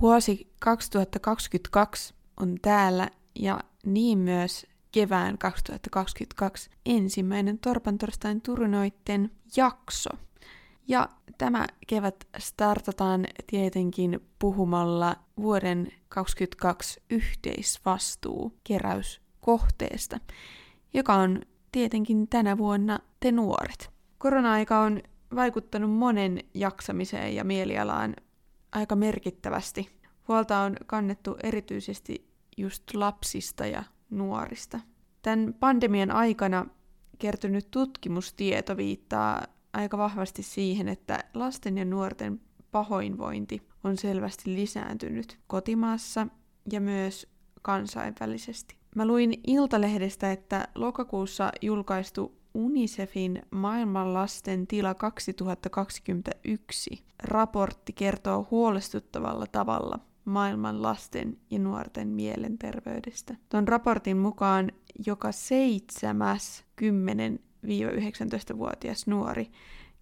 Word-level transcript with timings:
Vuosi 0.00 0.52
2022 0.60 2.14
on 2.36 2.56
täällä 2.62 3.10
ja 3.34 3.60
niin 3.86 4.18
myös 4.18 4.66
kevään 4.92 5.38
2022 5.38 6.70
ensimmäinen 6.86 7.58
Torpantorstain 7.58 8.40
Turunoitten 8.40 9.30
jakso. 9.56 10.10
Ja 10.88 11.08
tämä 11.38 11.66
kevät 11.86 12.28
startataan 12.38 13.26
tietenkin 13.46 14.20
puhumalla 14.38 15.16
vuoden 15.36 15.92
2022 16.08 17.02
yhteisvastuu 17.10 18.58
keräyskohteesta, 18.64 20.20
joka 20.94 21.14
on 21.14 21.42
tietenkin 21.72 22.28
tänä 22.28 22.58
vuonna 22.58 22.98
te 23.20 23.32
nuoret. 23.32 23.90
Korona-aika 24.18 24.80
on 24.80 25.02
vaikuttanut 25.34 25.90
monen 25.90 26.38
jaksamiseen 26.54 27.34
ja 27.34 27.44
mielialaan 27.44 28.14
aika 28.72 28.96
merkittävästi. 28.96 29.90
Huolta 30.28 30.58
on 30.58 30.76
kannettu 30.86 31.36
erityisesti 31.42 32.28
just 32.56 32.94
lapsista 32.94 33.66
ja 33.66 33.84
nuorista. 34.10 34.80
Tämän 35.22 35.54
pandemian 35.60 36.10
aikana 36.10 36.66
kertynyt 37.18 37.70
tutkimustieto 37.70 38.76
viittaa 38.76 39.46
aika 39.72 39.98
vahvasti 39.98 40.42
siihen, 40.42 40.88
että 40.88 41.18
lasten 41.34 41.78
ja 41.78 41.84
nuorten 41.84 42.40
pahoinvointi 42.70 43.62
on 43.84 43.96
selvästi 43.96 44.54
lisääntynyt 44.54 45.38
kotimaassa 45.46 46.26
ja 46.72 46.80
myös 46.80 47.26
kansainvälisesti. 47.62 48.76
Mä 48.94 49.06
luin 49.06 49.40
Iltalehdestä, 49.46 50.32
että 50.32 50.68
lokakuussa 50.74 51.52
julkaistu 51.62 52.37
UNICEFin 52.54 53.42
maailman 53.50 54.14
lasten 54.14 54.66
tila 54.66 54.94
2021 54.94 57.04
raportti 57.22 57.92
kertoo 57.92 58.46
huolestuttavalla 58.50 59.46
tavalla 59.46 59.98
maailman 60.24 60.82
lasten 60.82 61.38
ja 61.50 61.58
nuorten 61.58 62.08
mielenterveydestä. 62.08 63.34
Tuon 63.48 63.68
raportin 63.68 64.16
mukaan 64.16 64.72
joka 65.06 65.32
seitsemäs 65.32 66.64
10-19-vuotias 66.82 69.06
nuori 69.06 69.50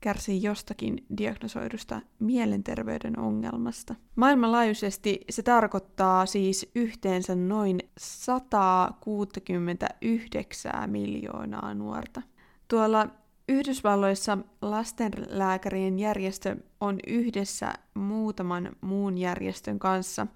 kärsii 0.01 0.43
jostakin 0.43 1.05
diagnosoidusta 1.19 2.01
mielenterveyden 2.19 3.19
ongelmasta. 3.19 3.95
Maailmanlaajuisesti 4.17 5.21
se 5.31 5.43
tarkoittaa 5.43 6.27
siis 6.27 6.71
yhteensä 6.75 7.35
noin 7.35 7.79
169 7.99 10.91
miljoonaa 10.91 11.75
nuorta. 11.75 12.23
Tuolla 12.69 13.09
Yhdysvalloissa 13.49 14.39
lastenlääkärien 14.63 15.99
järjestö 15.99 16.57
on 16.81 16.99
yhdessä 17.07 17.75
muutaman 17.95 18.77
muun 18.81 19.19
järjestön 19.19 19.79
kanssa 19.79 20.27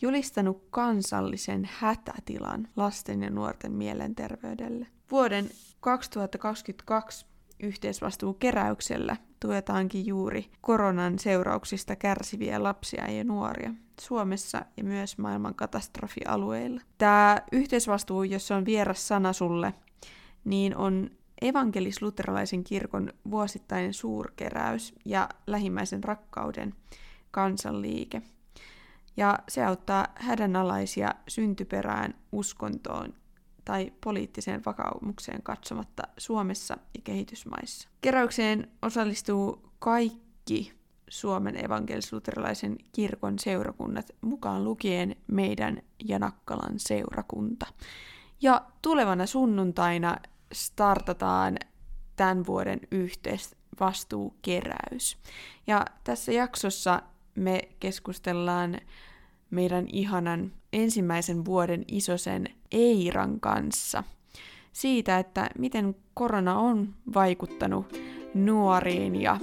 julistanut 0.00 0.64
kansallisen 0.70 1.68
hätätilan 1.72 2.68
lasten 2.76 3.22
ja 3.22 3.30
nuorten 3.30 3.72
mielenterveydelle. 3.72 4.86
Vuoden 5.10 5.50
2022 5.80 7.26
yhteisvastuukeräyksellä 7.60 9.16
tuetaankin 9.40 10.06
juuri 10.06 10.50
koronan 10.60 11.18
seurauksista 11.18 11.96
kärsiviä 11.96 12.62
lapsia 12.62 13.10
ja 13.10 13.24
nuoria 13.24 13.74
Suomessa 14.00 14.64
ja 14.76 14.84
myös 14.84 15.18
maailman 15.18 15.54
katastrofialueilla. 15.54 16.80
Tämä 16.98 17.38
yhteisvastuu, 17.52 18.22
jos 18.22 18.50
on 18.50 18.64
vieras 18.64 19.08
sana 19.08 19.32
sulle, 19.32 19.74
niin 20.44 20.76
on 20.76 21.10
evankelis-luterilaisen 21.42 22.64
kirkon 22.64 23.12
vuosittainen 23.30 23.94
suurkeräys 23.94 24.94
ja 25.04 25.28
lähimmäisen 25.46 26.04
rakkauden 26.04 26.74
kansanliike. 27.30 28.22
Ja 29.16 29.38
se 29.48 29.64
auttaa 29.64 30.06
hädänalaisia 30.14 31.14
syntyperään, 31.28 32.14
uskontoon 32.32 33.14
tai 33.64 33.92
poliittiseen 34.04 34.62
vakaumukseen 34.66 35.42
katsomatta 35.42 36.02
Suomessa 36.16 36.76
ja 36.94 37.00
kehitysmaissa. 37.04 37.88
Keräykseen 38.00 38.68
osallistuu 38.82 39.70
kaikki 39.78 40.72
Suomen 41.08 41.56
evankelis-luterilaisen 41.56 42.76
kirkon 42.92 43.38
seurakunnat, 43.38 44.10
mukaan 44.20 44.64
lukien 44.64 45.16
meidän 45.26 45.82
ja 46.04 46.18
Nakkalan 46.18 46.74
seurakunta. 46.78 47.66
Ja 48.42 48.62
tulevana 48.82 49.26
sunnuntaina 49.26 50.16
startataan 50.52 51.56
tämän 52.16 52.46
vuoden 52.46 52.80
yhteisvastuukeräys. 52.90 55.18
Ja 55.66 55.84
tässä 56.04 56.32
jaksossa 56.32 57.02
me 57.34 57.60
keskustellaan 57.80 58.80
meidän 59.50 59.86
ihanan 59.92 60.52
ensimmäisen 60.72 61.44
vuoden 61.44 61.84
isosen 61.88 62.46
Eiran 62.72 63.40
kanssa 63.40 64.04
siitä, 64.72 65.18
että 65.18 65.50
miten 65.58 65.96
korona 66.14 66.58
on 66.58 66.94
vaikuttanut 67.14 67.92
nuoriin 68.34 69.22
ja, 69.22 69.38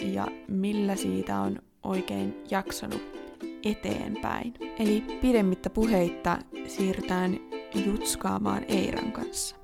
ja 0.00 0.28
millä 0.48 0.96
siitä 0.96 1.40
on 1.40 1.62
oikein 1.82 2.44
jaksanut 2.50 3.02
eteenpäin. 3.64 4.54
Eli 4.78 5.04
pidemmittä 5.20 5.70
puheitta 5.70 6.38
siirrytään 6.66 7.38
jutskaamaan 7.86 8.64
Eiran 8.68 9.12
kanssa. 9.12 9.56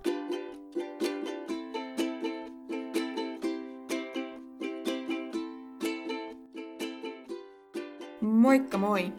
Moikka 8.44 8.78
moi! 8.78 9.12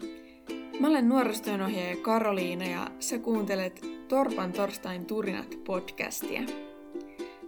Mä 0.80 0.88
olen 0.88 1.08
nuorisotyönohjaaja 1.08 1.96
Karoliina 1.96 2.64
ja 2.64 2.90
sä 3.00 3.18
kuuntelet 3.18 3.80
Torpan 4.08 4.52
torstain 4.52 5.06
turinat 5.06 5.58
podcastia. 5.64 6.42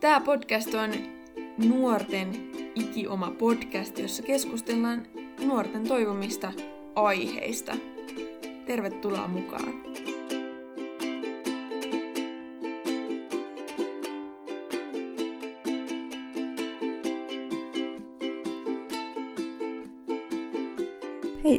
Tää 0.01 0.21
podcast 0.21 0.75
on 0.75 0.91
nuorten 1.69 2.51
ikioma 2.75 3.31
podcast, 3.39 3.99
jossa 3.99 4.23
keskustellaan 4.23 5.07
nuorten 5.45 5.89
toivomista 5.89 6.53
aiheista. 6.95 7.77
Tervetuloa 8.67 9.29
mukaan! 9.29 9.75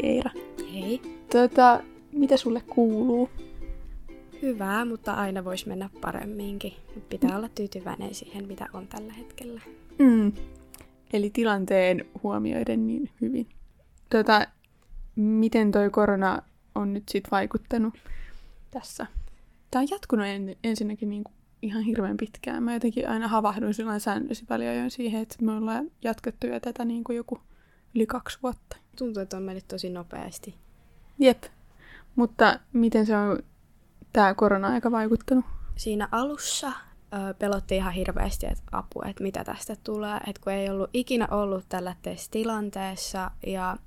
Hei 0.04 0.12
Eira. 0.12 0.32
Hei. 0.74 1.02
Tota, 1.32 1.84
mitä 2.12 2.38
sulle 2.38 2.62
kuuluu? 2.62 3.30
Hyvää, 4.42 4.86
mutta 4.86 5.14
aina 5.14 5.46
voisi 5.46 5.68
mennä 5.68 5.90
paremminkin. 6.02 6.74
Pitää 7.10 7.38
olla 7.38 7.50
tyytyväinen 7.50 8.16
siihen, 8.16 8.48
mitä 8.48 8.68
on 8.74 8.88
tällä 8.88 9.14
hetkellä. 9.14 9.62
Mm. 10.00 10.32
Eli 11.14 11.30
tilanteen 11.30 12.06
huomioiden 12.24 12.88
niin 12.88 13.10
hyvin. 13.22 13.48
Tota, 14.10 14.48
miten 15.16 15.72
toi 15.72 15.90
korona 15.90 16.42
on 16.76 16.94
nyt 16.94 17.04
sit 17.10 17.32
vaikuttanut 17.32 17.94
tässä? 18.72 19.08
Tämä 19.72 19.82
on 19.82 19.88
jatkunut 19.92 20.26
en, 20.26 20.56
ensinnäkin 20.64 21.10
niin 21.10 21.24
kuin 21.24 21.34
ihan 21.62 21.84
hirveän 21.84 22.18
pitkään. 22.18 22.64
Mä 22.64 22.74
jotenkin 22.74 23.10
aina 23.10 23.28
havahduin 23.28 23.74
sillä 23.74 24.00
säännöllisesti 24.00 24.46
paljon 24.46 24.92
siihen, 24.92 25.22
että 25.22 25.36
me 25.42 25.52
ollaan 25.52 25.92
jatkettu 26.04 26.48
jo 26.48 26.60
tätä 26.60 26.86
niin 26.86 27.04
kuin 27.04 27.16
joku 27.16 27.40
yli 27.96 28.06
kaksi 28.06 28.40
vuotta. 28.44 28.78
Tuntuu, 29.00 29.24
että 29.24 29.38
on 29.38 29.44
mennyt 29.44 29.68
tosi 29.68 29.90
nopeasti. 29.90 30.56
Jep. 31.20 31.44
Mutta 32.16 32.60
miten 32.74 33.06
se 33.06 33.18
on 33.18 33.40
tämä 34.14 34.34
korona-aika 34.34 34.92
vaikuttanut? 34.92 35.46
Siinä 35.76 36.08
alussa 36.12 36.68
ö, 36.68 37.34
pelotti 37.34 37.76
ihan 37.76 37.94
hirveästi, 37.94 38.46
että 38.46 38.64
apua, 38.72 39.06
että 39.06 39.24
mitä 39.24 39.44
tästä 39.44 39.76
tulee. 39.84 40.18
Että 40.28 40.42
kun 40.44 40.54
ei 40.54 40.70
ollut 40.70 40.90
ikinä 40.94 41.28
ollut 41.32 41.66
tällä 41.70 41.96
tilanteessa 42.32 43.32
ja 43.48 43.78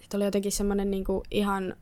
sitten 0.00 0.18
oli 0.18 0.24
jotenkin 0.24 0.52
semmoinen 0.52 0.90
niinku 0.90 1.22
ihan 1.30 1.76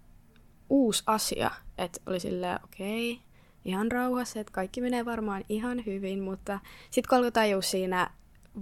uusi 0.71 1.03
asia, 1.07 1.51
että 1.79 2.01
oli 2.07 2.21
silleen, 2.21 2.59
okei, 2.65 3.13
okay, 3.13 3.25
ihan 3.65 3.93
rauhassa, 3.93 4.41
että 4.41 4.53
kaikki 4.53 4.81
menee 4.81 5.05
varmaan 5.05 5.45
ihan 5.49 5.83
hyvin, 5.87 6.23
mutta 6.23 6.61
sitten 6.91 7.09
kun 7.09 7.19
alkoi 7.19 7.33
tajua 7.33 7.63
siinä 7.63 8.11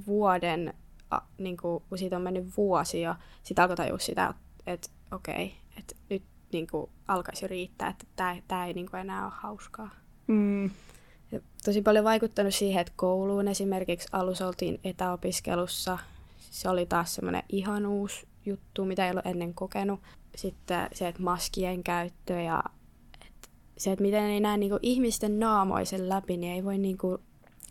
vuoden 0.06 0.74
niin 1.38 1.56
kuin, 1.56 1.82
kun 1.88 1.98
siitä 1.98 2.16
on 2.16 2.22
mennyt 2.22 2.56
vuosi 2.56 3.02
jo, 3.02 3.14
sitten 3.42 3.62
alkoi 3.62 3.76
tajua 3.76 3.98
sitä, 3.98 4.34
että 4.66 4.88
okei, 5.12 5.44
okay, 5.44 5.56
että 5.78 5.96
nyt 6.10 6.22
niin 6.52 6.66
kuin, 6.66 6.90
alkaisi 7.08 7.48
riittää, 7.48 7.88
että 7.88 8.04
tämä, 8.16 8.36
tämä 8.48 8.66
ei 8.66 8.72
niin 8.72 8.90
kuin, 8.90 9.00
enää 9.00 9.24
ole 9.24 9.32
hauskaa. 9.36 9.90
Mm. 10.26 10.70
Ja 11.32 11.40
tosi 11.64 11.82
paljon 11.82 12.04
vaikuttanut 12.04 12.54
siihen, 12.54 12.80
että 12.80 12.92
kouluun 12.96 13.48
esimerkiksi 13.48 14.08
alussa 14.12 14.46
oltiin 14.46 14.80
etäopiskelussa. 14.84 15.98
Se 16.38 16.68
oli 16.68 16.86
taas 16.86 17.14
semmoinen 17.14 17.42
ihan 17.48 17.86
uusi 17.86 18.26
juttu, 18.46 18.84
mitä 18.84 19.04
ei 19.04 19.10
ollut 19.10 19.26
ennen 19.26 19.54
kokenut. 19.54 20.00
Sitten 20.36 20.88
se, 20.92 21.08
että 21.08 21.22
maskien 21.22 21.82
käyttö 21.82 22.40
ja 22.40 22.62
että 23.26 23.48
se, 23.78 23.92
että 23.92 24.02
miten 24.02 24.24
ei 24.24 24.40
näe 24.40 24.56
niin 24.56 24.70
kuin, 24.70 24.80
ihmisten 24.82 25.40
naamoisen 25.40 26.08
läpi, 26.08 26.36
niin 26.36 26.52
ei 26.52 26.64
voi 26.64 26.78
niin 26.78 26.98
kuin, 26.98 27.18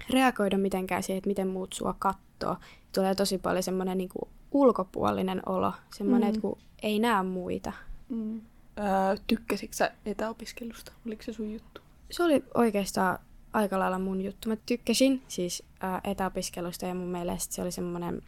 reagoida 0.09 0.57
mitenkään 0.57 1.03
siihen, 1.03 1.17
että 1.17 1.27
miten 1.27 1.47
muut 1.47 1.73
sua 1.73 1.95
kattoo 2.39 2.67
tulee 2.95 3.15
tosi 3.15 3.37
paljon 3.37 3.63
semmoinen 3.63 3.97
niin 3.97 4.09
kuin 4.09 4.29
ulkopuolinen 4.51 5.41
olo, 5.45 5.73
semmoinen, 5.95 6.27
mm. 6.27 6.29
että 6.29 6.41
kun 6.41 6.57
ei 6.81 6.99
näe 6.99 7.23
muita. 7.23 7.73
Mm. 8.09 8.41
Öö, 8.79 9.17
tykkäsitkö 9.27 9.75
sä 9.75 9.91
etäopiskelusta? 10.05 10.91
Oliko 11.05 11.23
se 11.23 11.33
sun 11.33 11.51
juttu? 11.51 11.81
Se 12.11 12.23
oli 12.23 12.43
oikeastaan 12.53 13.19
aika 13.53 13.79
lailla 13.79 13.99
mun 13.99 14.21
juttu. 14.21 14.49
Mä 14.49 14.55
tykkäsin 14.65 15.21
siis 15.27 15.63
ää, 15.79 16.01
etäopiskelusta 16.03 16.85
ja 16.85 16.95
mun 16.95 17.07
mielestä 17.07 17.55
se 17.55 17.61
oli 17.61 17.71
semmoinen 17.71 18.21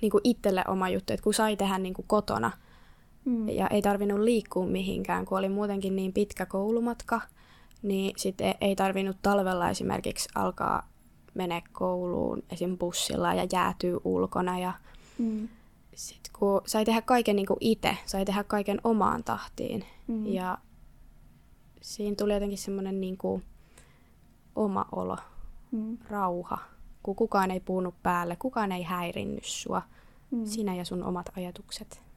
niin 0.00 0.12
itselle 0.24 0.64
oma 0.68 0.88
juttu, 0.88 1.12
että 1.12 1.24
kun 1.24 1.34
sai 1.34 1.56
tehdä 1.56 1.78
niin 1.78 1.94
kuin 1.94 2.06
kotona 2.08 2.50
mm. 3.24 3.48
ja 3.48 3.68
ei 3.68 3.82
tarvinnut 3.82 4.20
liikkua 4.20 4.66
mihinkään, 4.66 5.24
kun 5.24 5.38
oli 5.38 5.48
muutenkin 5.48 5.96
niin 5.96 6.12
pitkä 6.12 6.46
koulumatka, 6.46 7.20
niin 7.82 8.12
sitten 8.16 8.54
ei 8.60 8.76
tarvinnut 8.76 9.16
talvella 9.22 9.70
esimerkiksi 9.70 10.28
alkaa 10.34 10.90
mennä 11.34 11.62
kouluun 11.72 12.42
esim. 12.50 12.78
bussilla 12.78 13.34
ja 13.34 13.46
jäätyy 13.52 14.00
ulkona 14.04 14.58
ja 14.58 14.72
mm. 15.18 15.48
sitten 15.94 16.32
kun 16.38 16.60
sai 16.66 16.84
tehdä 16.84 17.02
kaiken 17.02 17.36
niin 17.36 17.46
itse, 17.60 17.96
sai 18.06 18.24
tehdä 18.24 18.44
kaiken 18.44 18.80
omaan 18.84 19.24
tahtiin 19.24 19.84
mm. 20.06 20.26
ja 20.26 20.58
siinä 21.80 22.16
tuli 22.16 22.32
jotenkin 22.32 22.58
semmoinen 22.58 23.00
niin 23.00 23.16
kuin 23.16 23.42
oma 24.56 24.86
olo, 24.92 25.16
mm. 25.72 25.98
rauha, 26.10 26.58
kun 27.02 27.16
kukaan 27.16 27.50
ei 27.50 27.60
puhunut 27.60 27.94
päälle, 28.02 28.36
kukaan 28.36 28.72
ei 28.72 28.82
häirinnyt 28.82 29.44
sua, 29.44 29.82
mm. 30.30 30.44
sinä 30.44 30.74
ja 30.74 30.84
sun 30.84 31.04
omat 31.04 31.30
ajatukset. 31.36 32.09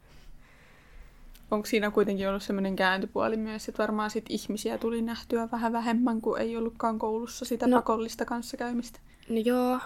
Onko 1.52 1.66
siinä 1.66 1.92
kuitenkin 1.92 2.30
ollut 2.30 2.44
semmoinen 2.44 2.76
kääntöpuoli 2.76 3.38
myös, 3.38 3.70
että 3.70 3.84
varmaan 3.84 4.10
sit 4.10 4.26
ihmisiä 4.30 4.78
tuli 4.78 5.02
nähtyä 5.02 5.50
vähän 5.52 5.74
vähemmän, 5.74 6.22
kuin 6.22 6.42
ei 6.42 6.58
ollutkaan 6.58 7.00
koulussa 7.00 7.46
sitä 7.46 7.68
no, 7.68 7.78
pakollista 7.78 8.26
kanssakäymistä? 8.26 9.00
No 9.30 9.38
joo, 9.46 9.80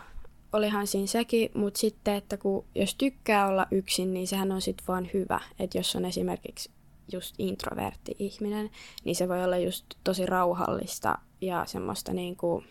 olihan 0.54 0.88
siinä 0.88 1.07
sekin, 1.07 1.51
mutta 1.54 1.80
sitten, 1.80 2.15
että 2.15 2.38
kun, 2.38 2.65
jos 2.75 2.95
tykkää 2.95 3.48
olla 3.48 3.68
yksin, 3.71 4.13
niin 4.13 4.27
sehän 4.27 4.51
on 4.51 4.62
sitten 4.62 4.88
vaan 4.88 5.09
hyvä. 5.13 5.39
Että 5.59 5.77
jos 5.77 5.95
on 5.95 6.06
esimerkiksi 6.06 6.71
just 7.12 7.36
introvertti 7.38 8.15
ihminen, 8.19 8.69
niin 9.06 9.15
se 9.15 9.27
voi 9.27 9.44
olla 9.44 9.57
just 9.57 9.86
tosi 10.04 10.25
rauhallista 10.25 11.19
ja 11.42 11.65
semmoista 11.65 12.13
niin 12.13 12.36
kuin 12.36 12.65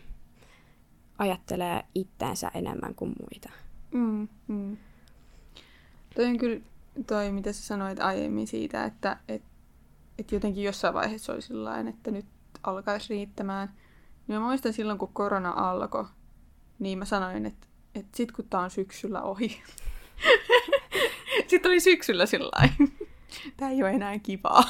ajattelee 1.19 1.83
itteensä 1.95 2.51
enemmän 2.55 2.95
kuin 2.95 3.13
muita. 3.21 3.51
Mm, 3.91 4.29
mm. 4.49 4.77
Toi 6.15 6.25
on 6.25 6.39
kyllä 6.39 6.61
toi, 7.07 7.33
mitä 7.33 7.53
sä 7.53 7.63
sanoit 7.63 8.01
aiemmin 8.01 8.47
siitä, 8.47 8.85
että 8.85 9.17
et, 9.29 9.43
et 10.19 10.33
jotenkin 10.33 10.65
jossain 10.65 10.95
vaiheessa 10.95 11.33
oli 11.33 11.43
sellainen, 11.43 11.89
että 11.89 12.11
nyt 12.11 12.27
alkaisi 12.63 13.15
riittämään. 13.15 13.75
Niin 14.27 14.41
mä 14.41 14.47
muistan 14.47 14.73
silloin, 14.73 14.99
kun 14.99 15.13
korona 15.13 15.51
alkoi, 15.57 16.05
niin 16.79 16.99
mä 16.99 17.05
sanoin, 17.05 17.47
että, 17.47 17.67
että 17.95 18.17
sit 18.17 18.33
kun 18.33 18.45
tää 18.51 18.61
on 18.61 18.71
syksyllä 18.71 19.23
ohi. 19.23 19.63
Sitten 21.49 21.71
oli 21.71 21.81
syksyllä 21.81 22.27
sillä 22.27 22.69
Tää 23.57 23.71
ei 23.71 23.83
ole 23.83 23.91
enää 23.91 24.19
kivaa. 24.19 24.65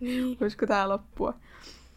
Niin. 0.00 0.36
Voisiko 0.40 0.66
tää 0.66 0.88
loppua? 0.88 1.34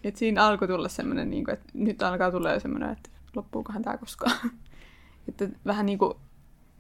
Et 0.04 0.16
siinä 0.16 0.46
alkoi 0.46 0.68
tulla 0.68 0.90
semmoinen, 0.90 1.30
niin 1.30 1.50
että 1.50 1.66
nyt 1.74 2.02
alkaa 2.02 2.32
tulla 2.32 2.52
jo 2.52 2.60
semmoinen, 2.60 2.90
että 2.90 3.10
loppuukohan 3.36 3.82
tämä 3.82 3.98
koskaan. 3.98 4.52
että 5.30 5.50
vähän 5.66 5.86
niin 5.86 5.98
kuin 5.98 6.14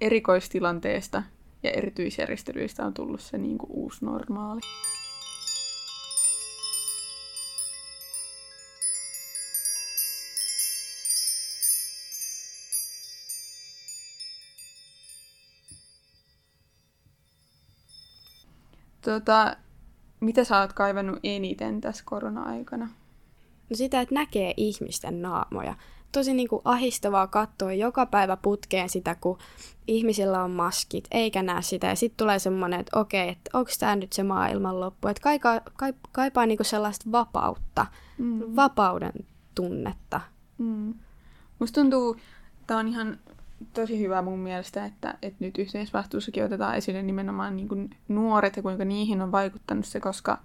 erikoistilanteesta 0.02 1.24
ja 1.66 1.72
erityisjärjestelyistä 1.72 2.86
on 2.86 2.94
tullut 2.94 3.22
se 3.22 3.38
niin 3.38 3.58
kuin 3.58 3.72
uusi 3.72 4.06
normaali. 4.06 4.62
Tota, 19.02 19.58
mitä 20.20 20.44
sä 20.44 20.60
oot 20.60 20.74
kaivannut 20.74 21.20
eniten 21.24 21.82
tässä 21.82 22.04
korona-aikana? 22.06 22.86
No 23.70 23.76
sitä, 23.76 24.02
että 24.02 24.16
näkee 24.16 24.54
ihmisten 24.58 25.22
naamoja. 25.22 25.76
Tosi 26.16 26.34
niin 26.34 26.48
kuin 26.48 26.62
ahistavaa 26.66 27.28
katsoa 27.28 27.74
joka 27.74 28.06
päivä 28.06 28.38
putkeen 28.38 28.90
sitä, 28.90 29.16
kun 29.16 29.38
ihmisillä 29.88 30.44
on 30.44 30.52
maskit, 30.52 31.08
eikä 31.12 31.44
näe 31.44 31.62
sitä. 31.62 31.88
Ja 31.88 31.96
sitten 31.96 32.18
tulee 32.18 32.40
semmoinen, 32.40 32.80
että 32.80 33.00
okei, 33.00 33.30
että 33.30 33.50
onko 33.54 33.72
tämä 33.80 33.96
nyt 33.96 34.14
se 34.14 34.24
maailmanloppu. 34.24 35.08
Että 35.08 35.22
kaipaa, 35.22 35.62
kaipaa 36.12 36.46
niin 36.46 36.58
kuin 36.58 36.66
sellaista 36.66 37.12
vapautta, 37.12 37.86
mm. 38.18 38.42
vapauden 38.56 39.14
tunnetta. 39.56 40.22
Mm. 40.58 40.94
Musta 41.60 41.82
tuntuu, 41.82 42.18
tämä 42.68 42.80
on 42.80 42.88
ihan 42.88 43.20
tosi 43.74 44.00
hyvä 44.00 44.22
mun 44.22 44.40
mielestä, 44.40 44.86
että, 44.86 45.18
että 45.22 45.46
nyt 45.46 45.58
yhteisvastuussakin 45.58 46.46
otetaan 46.46 46.76
esille 46.76 47.02
nimenomaan 47.02 47.56
niin 47.56 47.68
kuin 47.68 47.90
nuoret 48.08 48.56
ja 48.56 48.62
kuinka 48.62 48.86
niihin 48.86 49.22
on 49.22 49.32
vaikuttanut 49.32 49.86
se, 49.86 50.00
koska 50.00 50.38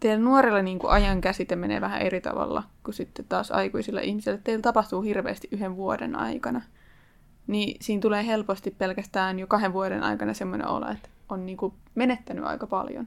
teillä 0.00 0.24
nuorilla 0.24 0.62
niin 0.62 0.78
kuin 0.78 0.90
ajan 0.90 1.20
käsite 1.20 1.56
menee 1.56 1.80
vähän 1.80 2.02
eri 2.02 2.20
tavalla 2.20 2.62
kuin 2.84 2.94
sitten 2.94 3.24
taas 3.28 3.50
aikuisilla 3.50 4.00
ihmisillä. 4.00 4.38
Teillä 4.44 4.62
tapahtuu 4.62 5.02
hirveästi 5.02 5.48
yhden 5.50 5.76
vuoden 5.76 6.16
aikana. 6.16 6.62
Niin 7.46 7.76
siinä 7.80 8.00
tulee 8.00 8.26
helposti 8.26 8.70
pelkästään 8.70 9.38
jo 9.38 9.46
kahden 9.46 9.72
vuoden 9.72 10.02
aikana 10.02 10.34
semmoinen 10.34 10.68
olo, 10.68 10.90
että 10.90 11.08
on 11.28 11.46
niin 11.46 11.56
kuin 11.56 11.74
menettänyt 11.94 12.44
aika 12.44 12.66
paljon. 12.66 13.06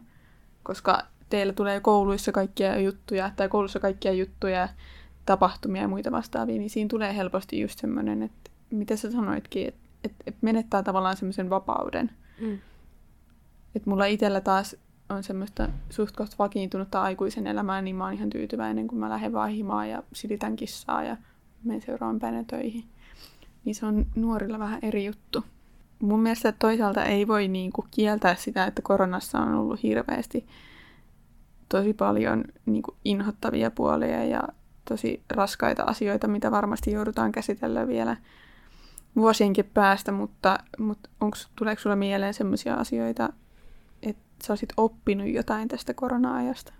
Koska 0.64 1.04
teillä 1.30 1.54
tulee 1.54 1.80
kouluissa 1.80 2.32
kaikkia 2.32 2.80
juttuja, 2.80 3.32
tai 3.36 3.50
koulussa 3.50 3.80
kaikkia 3.80 4.12
juttuja, 4.12 4.70
tapahtumia 5.26 5.82
ja 5.82 5.88
muita 5.88 6.12
vastaavia, 6.12 6.58
niin 6.58 6.70
siinä 6.70 6.88
tulee 6.88 7.16
helposti 7.16 7.60
just 7.60 7.80
semmoinen, 7.80 8.24
että 8.24 8.52
mitä 8.70 8.96
sä 8.96 9.12
sanoitkin, 9.12 9.68
että 9.68 9.80
et, 10.04 10.14
et 10.28 10.36
menettää 10.42 10.84
tavallaan 10.84 11.18
semmoisen 11.18 11.50
vapauden. 11.50 12.12
Mm. 12.42 12.60
Että 13.76 13.90
mulla 13.90 14.06
itsellä 14.06 14.42
taas 14.42 14.76
on 15.14 15.24
semmoista 15.24 15.70
suht 15.90 16.16
kohta 16.16 16.36
vakiintunutta 16.40 17.02
aikuisen 17.02 17.48
elämää, 17.48 17.82
niin 17.82 17.96
mä 17.96 18.04
oon 18.04 18.14
ihan 18.14 18.30
tyytyväinen, 18.30 18.88
kun 18.88 18.98
mä 18.98 19.10
lähden 19.10 19.34
vaan 19.34 19.90
ja 19.90 20.04
silitän 20.14 20.56
kissaa 20.56 21.04
ja 21.04 21.18
menen 21.64 21.82
seuraavan 21.82 22.20
päivänä 22.20 22.44
töihin. 22.48 22.84
Niin 23.66 23.76
se 23.76 23.86
on 23.86 24.06
nuorilla 24.16 24.60
vähän 24.60 24.80
eri 24.82 25.06
juttu. 25.06 25.44
Mun 26.00 26.20
mielestä 26.20 26.52
toisaalta 26.52 27.04
ei 27.04 27.28
voi 27.28 27.48
niinku 27.48 27.86
kieltää 27.92 28.36
sitä, 28.36 28.66
että 28.66 28.82
koronassa 28.82 29.40
on 29.40 29.56
ollut 29.56 29.84
hirveästi 29.84 30.46
tosi 31.70 31.94
paljon 31.94 32.44
niinku 32.66 32.96
inhottavia 33.06 33.72
puolia 33.72 34.26
ja 34.26 34.44
tosi 34.90 35.24
raskaita 35.30 35.84
asioita, 35.84 36.28
mitä 36.28 36.52
varmasti 36.52 36.92
joudutaan 36.92 37.32
käsitellä 37.32 37.88
vielä 37.88 38.18
vuosienkin 39.16 39.66
päästä, 39.74 40.12
mutta, 40.12 40.60
mutta 40.80 41.10
onks, 41.22 41.50
tuleeko 41.56 41.82
sulla 41.82 41.96
mieleen 41.96 42.34
sellaisia 42.34 42.76
asioita, 42.76 43.30
että 44.44 44.48
sä 44.48 44.54
olisit 44.54 44.74
oppinut 44.78 45.28
jotain 45.28 45.68
tästä 45.68 45.94
korona-ajasta? 45.94 46.74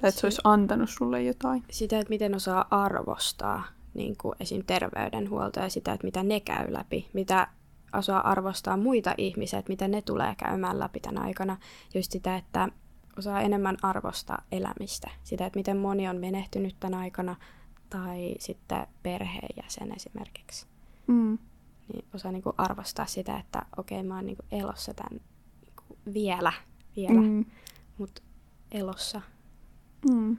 Tai 0.00 0.08
että 0.08 0.20
se 0.20 0.26
olisi 0.26 0.40
antanut 0.44 0.90
sulle 0.90 1.22
jotain? 1.22 1.64
Sitä, 1.70 1.98
että 1.98 2.10
miten 2.10 2.34
osaa 2.34 2.66
arvostaa 2.70 3.64
niin 3.94 4.16
kuin 4.16 4.34
esim. 4.40 4.64
terveydenhuoltoa 4.66 5.62
ja 5.62 5.68
sitä, 5.68 5.92
että 5.92 6.06
mitä 6.06 6.22
ne 6.22 6.40
käy 6.40 6.72
läpi, 6.72 7.10
mitä 7.12 7.48
osaa 7.92 8.30
arvostaa 8.30 8.76
muita 8.76 9.14
ihmisiä, 9.18 9.58
että 9.58 9.72
mitä 9.72 9.88
ne 9.88 10.02
tulee 10.02 10.34
käymään 10.34 10.78
läpi 10.78 11.00
tämän 11.00 11.22
aikana. 11.22 11.56
Just 11.94 12.12
sitä, 12.12 12.36
että 12.36 12.68
osaa 13.18 13.40
enemmän 13.40 13.76
arvostaa 13.82 14.42
elämistä. 14.52 15.10
Sitä, 15.22 15.46
että 15.46 15.58
miten 15.58 15.76
moni 15.76 16.08
on 16.08 16.16
menehtynyt 16.16 16.76
tämän 16.80 17.00
aikana, 17.00 17.36
tai 17.90 18.34
sitten 18.38 18.86
perheenjäsen 19.02 19.92
esimerkiksi. 19.96 20.66
Mm. 21.06 21.38
Niin 21.92 22.04
osaa 22.14 22.32
niinku 22.32 22.54
arvostaa 22.58 23.06
sitä, 23.06 23.38
että 23.38 23.62
okei, 23.76 23.98
okay, 23.98 24.08
mä 24.08 24.16
oon 24.16 24.26
niinku 24.26 24.44
elossa 24.52 24.94
tämän 24.94 25.20
vielä, 26.14 26.52
vielä, 26.96 27.20
mm. 27.20 27.44
mutta 27.98 28.22
elossa. 28.72 29.20
Mm. 30.10 30.36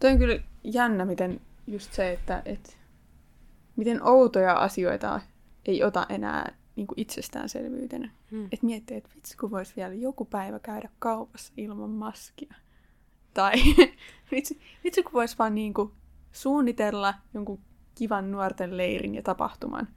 Toi 0.00 0.10
on 0.10 0.18
kyllä 0.18 0.38
jännä, 0.64 1.04
miten 1.04 1.40
just 1.66 1.92
se, 1.92 2.12
että 2.12 2.42
et, 2.44 2.78
miten 3.76 4.02
outoja 4.02 4.54
asioita 4.54 5.20
ei 5.66 5.84
ota 5.84 6.06
enää 6.08 6.54
niin 6.76 6.86
kuin 6.86 7.00
itsestäänselvyytenä. 7.00 8.10
Mm. 8.30 8.44
Että 8.44 8.66
miettii, 8.66 8.96
että 8.96 9.10
vitsi 9.16 9.36
kun 9.36 9.50
voisi 9.50 9.76
vielä 9.76 9.94
joku 9.94 10.24
päivä 10.24 10.58
käydä 10.58 10.88
kaupassa 10.98 11.52
ilman 11.56 11.90
maskia. 11.90 12.54
Tai 13.34 13.52
vitsi, 14.32 14.60
vitsi 14.84 15.02
kun 15.02 15.12
voisi 15.12 15.38
vaan 15.38 15.54
niin 15.54 15.74
kuin 15.74 15.92
suunnitella 16.32 17.14
jonkun 17.34 17.60
kivan 17.94 18.30
nuorten 18.30 18.76
leirin 18.76 19.14
ja 19.14 19.22
tapahtuman. 19.22 19.88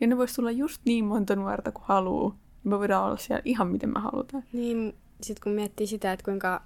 Ja 0.00 0.06
ne 0.06 0.16
voisi 0.16 0.34
tulla 0.34 0.50
just 0.50 0.82
niin 0.84 1.04
monta 1.04 1.36
nuorta 1.36 1.72
kuin 1.72 1.84
haluaa. 1.86 2.36
Me 2.64 2.78
voidaan 2.78 3.04
olla 3.04 3.16
siellä 3.16 3.42
ihan 3.44 3.68
miten 3.68 3.92
me 3.92 4.00
halutaan. 4.00 4.44
Niin, 4.52 4.94
sitten 5.22 5.42
kun 5.42 5.52
miettii 5.52 5.86
sitä, 5.86 6.12
että 6.12 6.24
kuinka 6.24 6.62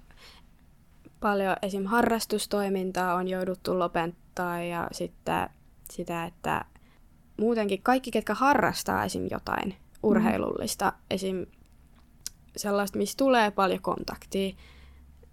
paljon 1.19 1.55
esim. 1.61 1.85
harrastustoimintaa 1.85 3.13
on 3.15 3.27
jouduttu 3.27 3.79
lopettaa 3.79 4.63
ja 4.63 4.87
sitten 4.91 5.49
sitä, 5.91 6.25
että 6.25 6.65
muutenkin 7.39 7.81
kaikki, 7.81 8.11
ketkä 8.11 8.33
harrastaa 8.33 9.05
esim. 9.05 9.27
jotain 9.31 9.75
urheilullista, 10.03 10.93
mm. 10.95 11.01
esim. 11.09 11.45
sellaista, 12.57 12.97
missä 12.97 13.17
tulee 13.17 13.51
paljon 13.51 13.81
kontaktia, 13.81 14.55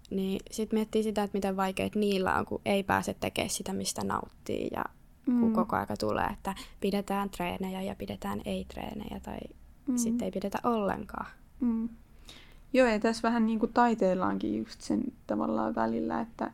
niin 0.09 0.39
sitten 0.51 0.77
miettii 0.77 1.03
sitä, 1.03 1.23
että 1.23 1.37
miten 1.37 1.57
vaikeat 1.57 1.95
niillä 1.95 2.35
on, 2.35 2.45
kun 2.45 2.61
ei 2.65 2.83
pääse 2.83 3.13
tekemään 3.19 3.49
sitä, 3.49 3.73
mistä 3.73 4.03
nauttii 4.03 4.67
ja 4.71 4.83
mm. 5.27 5.39
kun 5.39 5.53
koko 5.53 5.75
aika 5.75 5.97
tulee, 5.97 6.27
että 6.33 6.55
pidetään 6.79 7.29
treenejä 7.29 7.81
ja 7.81 7.95
pidetään 7.95 8.41
ei-treenejä 8.45 9.19
tai 9.19 9.37
mm. 9.87 9.97
sitten 9.97 10.25
ei 10.25 10.31
pidetä 10.31 10.57
ollenkaan. 10.63 11.27
Mm. 11.59 11.89
Joo, 12.73 12.87
ja 12.87 12.99
tässä 12.99 13.27
vähän 13.27 13.45
niin 13.45 13.59
kuin 13.59 13.73
taiteillaankin 13.73 14.57
just 14.57 14.81
sen 14.81 15.03
tavallaan 15.27 15.75
välillä, 15.75 16.21
että, 16.21 16.51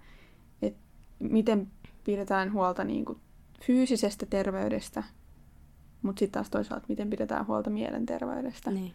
että 0.62 0.80
miten 1.20 1.68
pidetään 2.04 2.54
huolta 2.54 2.84
niin 2.84 3.06
kuin 3.06 3.20
fyysisestä 3.66 4.26
terveydestä, 4.26 5.04
mutta 6.02 6.20
sitten 6.20 6.32
taas 6.40 6.50
toisaalta 6.50 6.86
miten 6.90 7.10
pidetään 7.10 7.48
huolta 7.48 7.70
mielenterveydestä. 7.70 8.72
Niin. 8.72 8.94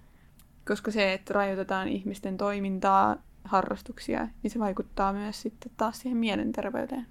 Koska 0.68 0.90
se, 0.90 1.12
että 1.12 1.34
rajoitetaan 1.34 1.88
ihmisten 1.88 2.36
toimintaa, 2.36 3.16
harrastuksia, 3.44 4.28
niin 4.42 4.50
se 4.50 4.58
vaikuttaa 4.58 5.12
myös 5.12 5.42
sitten 5.42 5.72
taas 5.76 5.98
siihen 5.98 6.18
mielenterveyteen. 6.18 7.06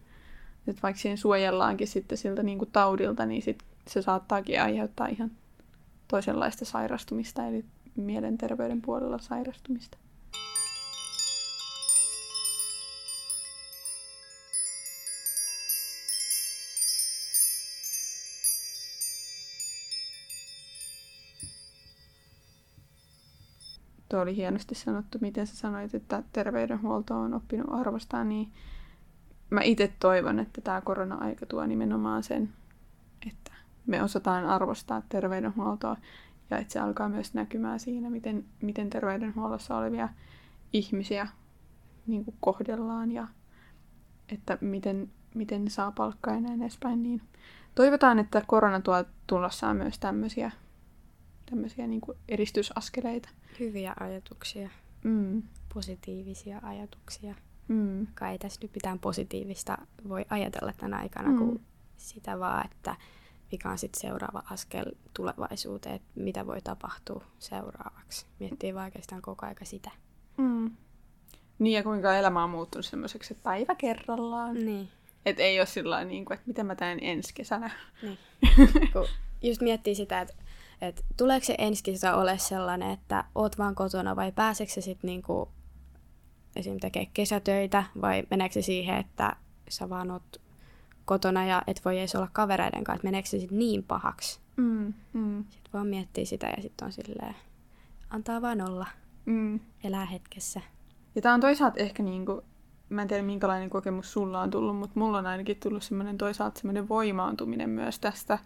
Että 0.67 0.81
vaikka 0.81 1.01
siihen 1.01 1.17
suojellaankin 1.17 1.87
sitten 1.87 2.17
siltä 2.17 2.43
niin 2.43 2.57
kuin 2.57 2.71
taudilta, 2.71 3.25
niin 3.25 3.41
sit 3.41 3.63
se 3.87 4.01
saattaakin 4.01 4.61
aiheuttaa 4.61 5.07
ihan 5.07 5.31
toisenlaista 6.07 6.65
sairastumista, 6.65 7.47
eli 7.47 7.65
mielenterveyden 7.95 8.81
puolella 8.81 9.17
sairastumista. 9.17 9.97
Tuo 24.09 24.19
oli 24.19 24.35
hienosti 24.35 24.75
sanottu, 24.75 25.17
miten 25.21 25.47
sä 25.47 25.55
sanoit, 25.55 25.95
että 25.95 26.23
terveydenhuolto 26.33 27.19
on 27.19 27.33
oppinut 27.33 27.67
arvostaa, 27.69 28.23
niin 28.23 28.51
mä 29.49 29.61
itse 29.61 29.93
toivon, 29.99 30.39
että 30.39 30.61
tämä 30.61 30.81
korona-aika 30.81 31.45
tuo 31.45 31.65
nimenomaan 31.65 32.23
sen, 32.23 32.53
me 33.87 34.03
osataan 34.03 34.45
arvostaa 34.45 35.01
terveydenhuoltoa 35.09 35.97
ja 36.49 36.57
että 36.57 36.73
se 36.73 36.79
alkaa 36.79 37.09
myös 37.09 37.33
näkymään 37.33 37.79
siinä, 37.79 38.09
miten, 38.09 38.45
miten 38.61 38.89
terveydenhuollossa 38.89 39.77
olevia 39.77 40.09
ihmisiä 40.73 41.27
niin 42.07 42.25
kuin 42.25 42.35
kohdellaan 42.39 43.11
ja 43.11 43.27
että 44.29 44.57
miten, 44.61 45.09
miten 45.35 45.69
saa 45.69 45.91
palkkaa 45.91 46.33
ja 46.33 46.41
näin 46.41 46.61
edespäin. 46.61 47.03
Niin 47.03 47.21
toivotaan, 47.75 48.19
että 48.19 48.41
korona 48.47 48.81
tuo 48.81 49.03
tulossaan 49.27 49.77
myös 49.77 49.99
tämmöisiä, 49.99 50.51
tämmöisiä 51.49 51.87
niin 51.87 52.01
kuin 52.01 52.17
edistysaskeleita. 52.29 53.29
Hyviä 53.59 53.93
ajatuksia, 53.99 54.69
Mm. 55.03 55.43
positiivisia 55.73 56.59
ajatuksia. 56.63 57.35
Mm. 57.67 58.07
Kai 58.15 58.31
ei 58.31 58.37
tässä 58.39 58.59
nyt 58.61 58.71
mitään 58.75 58.99
positiivista 58.99 59.77
voi 60.09 60.25
ajatella 60.29 60.73
tänä 60.77 60.97
aikana, 60.97 61.29
Mm. 61.29 61.37
kuin 61.37 61.61
sitä 61.97 62.39
vaan, 62.39 62.65
että 62.71 62.95
mikä 63.51 63.69
on 63.69 63.77
sitten 63.77 64.01
seuraava 64.01 64.43
askel 64.51 64.85
tulevaisuuteen, 65.13 65.95
että 65.95 66.07
mitä 66.15 66.47
voi 66.47 66.61
tapahtua 66.61 67.23
seuraavaksi. 67.39 68.25
Miettii 68.39 68.75
vaan 68.75 68.85
oikeastaan 68.85 69.21
koko 69.21 69.45
aika 69.45 69.65
sitä. 69.65 69.91
Mm. 70.37 70.71
Niin 71.59 71.73
ja 71.73 71.83
kuinka 71.83 72.15
elämä 72.15 72.43
on 72.43 72.49
muuttunut 72.49 72.85
semmoiseksi, 72.85 73.33
että 73.33 73.43
päivä 73.43 73.75
kerrallaan. 73.75 74.65
Niin. 74.65 74.89
Että 75.25 75.43
ei 75.43 75.59
ole 75.59 75.65
sillä 75.65 76.03
niin 76.03 76.25
kuin, 76.25 76.35
että 76.35 76.47
miten 76.47 76.65
mä 76.65 76.75
teen 76.75 76.99
ensi 77.01 77.33
kesänä. 77.33 77.71
Niin. 78.01 78.17
Kun 78.93 79.07
just 79.41 79.61
miettii 79.61 79.95
sitä, 79.95 80.21
että, 80.21 80.33
että 80.81 81.01
tuleeko 81.17 81.45
se 81.45 81.55
ensi 81.57 81.83
kesä 81.83 82.15
ole 82.15 82.37
sellainen, 82.37 82.91
että 82.91 83.23
oot 83.35 83.57
vaan 83.57 83.75
kotona 83.75 84.15
vai 84.15 84.31
pääseekö 84.31 84.73
se 84.73 84.81
sitten 84.81 85.07
niinku 85.07 85.49
esim. 86.55 86.79
tekee 86.79 87.07
kesätöitä 87.13 87.83
vai 88.01 88.23
meneekö 88.29 88.53
se 88.53 88.61
siihen, 88.61 88.97
että 88.97 89.35
sä 89.69 89.89
vaan 89.89 90.11
oot 90.11 90.41
kotona 91.07 91.45
ja 91.45 91.61
et 91.67 91.81
voi 91.85 91.99
edes 91.99 92.15
olla 92.15 92.27
kavereiden 92.33 92.83
kanssa, 92.83 92.95
että 92.97 93.07
meneekö 93.07 93.27
se 93.29 93.39
sitten 93.39 93.59
niin 93.59 93.83
pahaksi. 93.83 94.39
Mm. 94.57 94.93
Mm. 95.13 95.45
Sitten 95.49 95.73
vaan 95.73 95.87
miettii 95.87 96.25
sitä 96.25 96.47
ja 96.57 96.61
sitten 96.61 96.85
on 96.85 96.91
silleen, 96.91 97.35
antaa 98.09 98.41
vaan 98.41 98.61
olla, 98.61 98.85
Mm. 99.25 99.59
elää 99.83 100.05
hetkessä. 100.05 100.61
Ja 101.15 101.21
tää 101.21 101.33
on 101.33 101.39
toisaalta 101.41 101.79
ehkä 101.79 102.03
niinku, 102.03 102.43
mä 102.89 103.01
en 103.01 103.07
tiedä 103.07 103.23
minkälainen 103.23 103.69
kokemus 103.69 104.13
sulla 104.13 104.41
on 104.41 104.49
tullut, 104.51 104.77
mutta 104.77 104.99
mulla 104.99 105.17
on 105.17 105.25
ainakin 105.25 105.57
tullut 105.57 105.83
semmoinen 105.83 106.17
toisaalta 106.17 106.59
semmoinen 106.59 106.89
voimaantuminen 106.89 107.69
myös 107.69 107.99
tästä, 107.99 108.39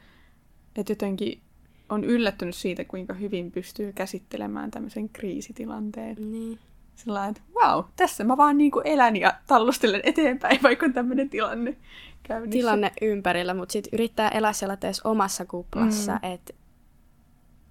että 0.75 0.91
jotenkin 0.91 1.41
on 1.89 2.03
yllättynyt 2.03 2.55
siitä, 2.55 2.85
kuinka 2.85 3.13
hyvin 3.13 3.51
pystyy 3.51 3.93
käsittelemään 3.93 4.71
tämmöisen 4.71 5.09
kriisitilanteen. 5.09 6.31
Niin. 6.31 6.59
Sillä 6.95 7.27
että 7.27 7.41
wow, 7.55 7.83
tässä 7.95 8.23
mä 8.23 8.37
vaan 8.37 8.57
niinku 8.57 8.79
elän 8.79 9.15
ja 9.15 9.33
tallustelen 9.47 10.01
eteenpäin, 10.03 10.59
vaikka 10.63 10.85
on 10.85 10.93
tämmöinen 10.93 11.29
tilanne 11.29 11.77
käynnissä. 12.23 12.59
Tilanne 12.59 12.91
ympärillä, 13.01 13.53
mutta 13.53 13.73
sitten 13.73 13.93
yrittää 13.93 14.29
elää 14.29 14.53
sellaisessa 14.53 15.09
omassa 15.09 15.45
kuplassa, 15.45 16.11
mm. 16.11 16.31
että 16.33 16.53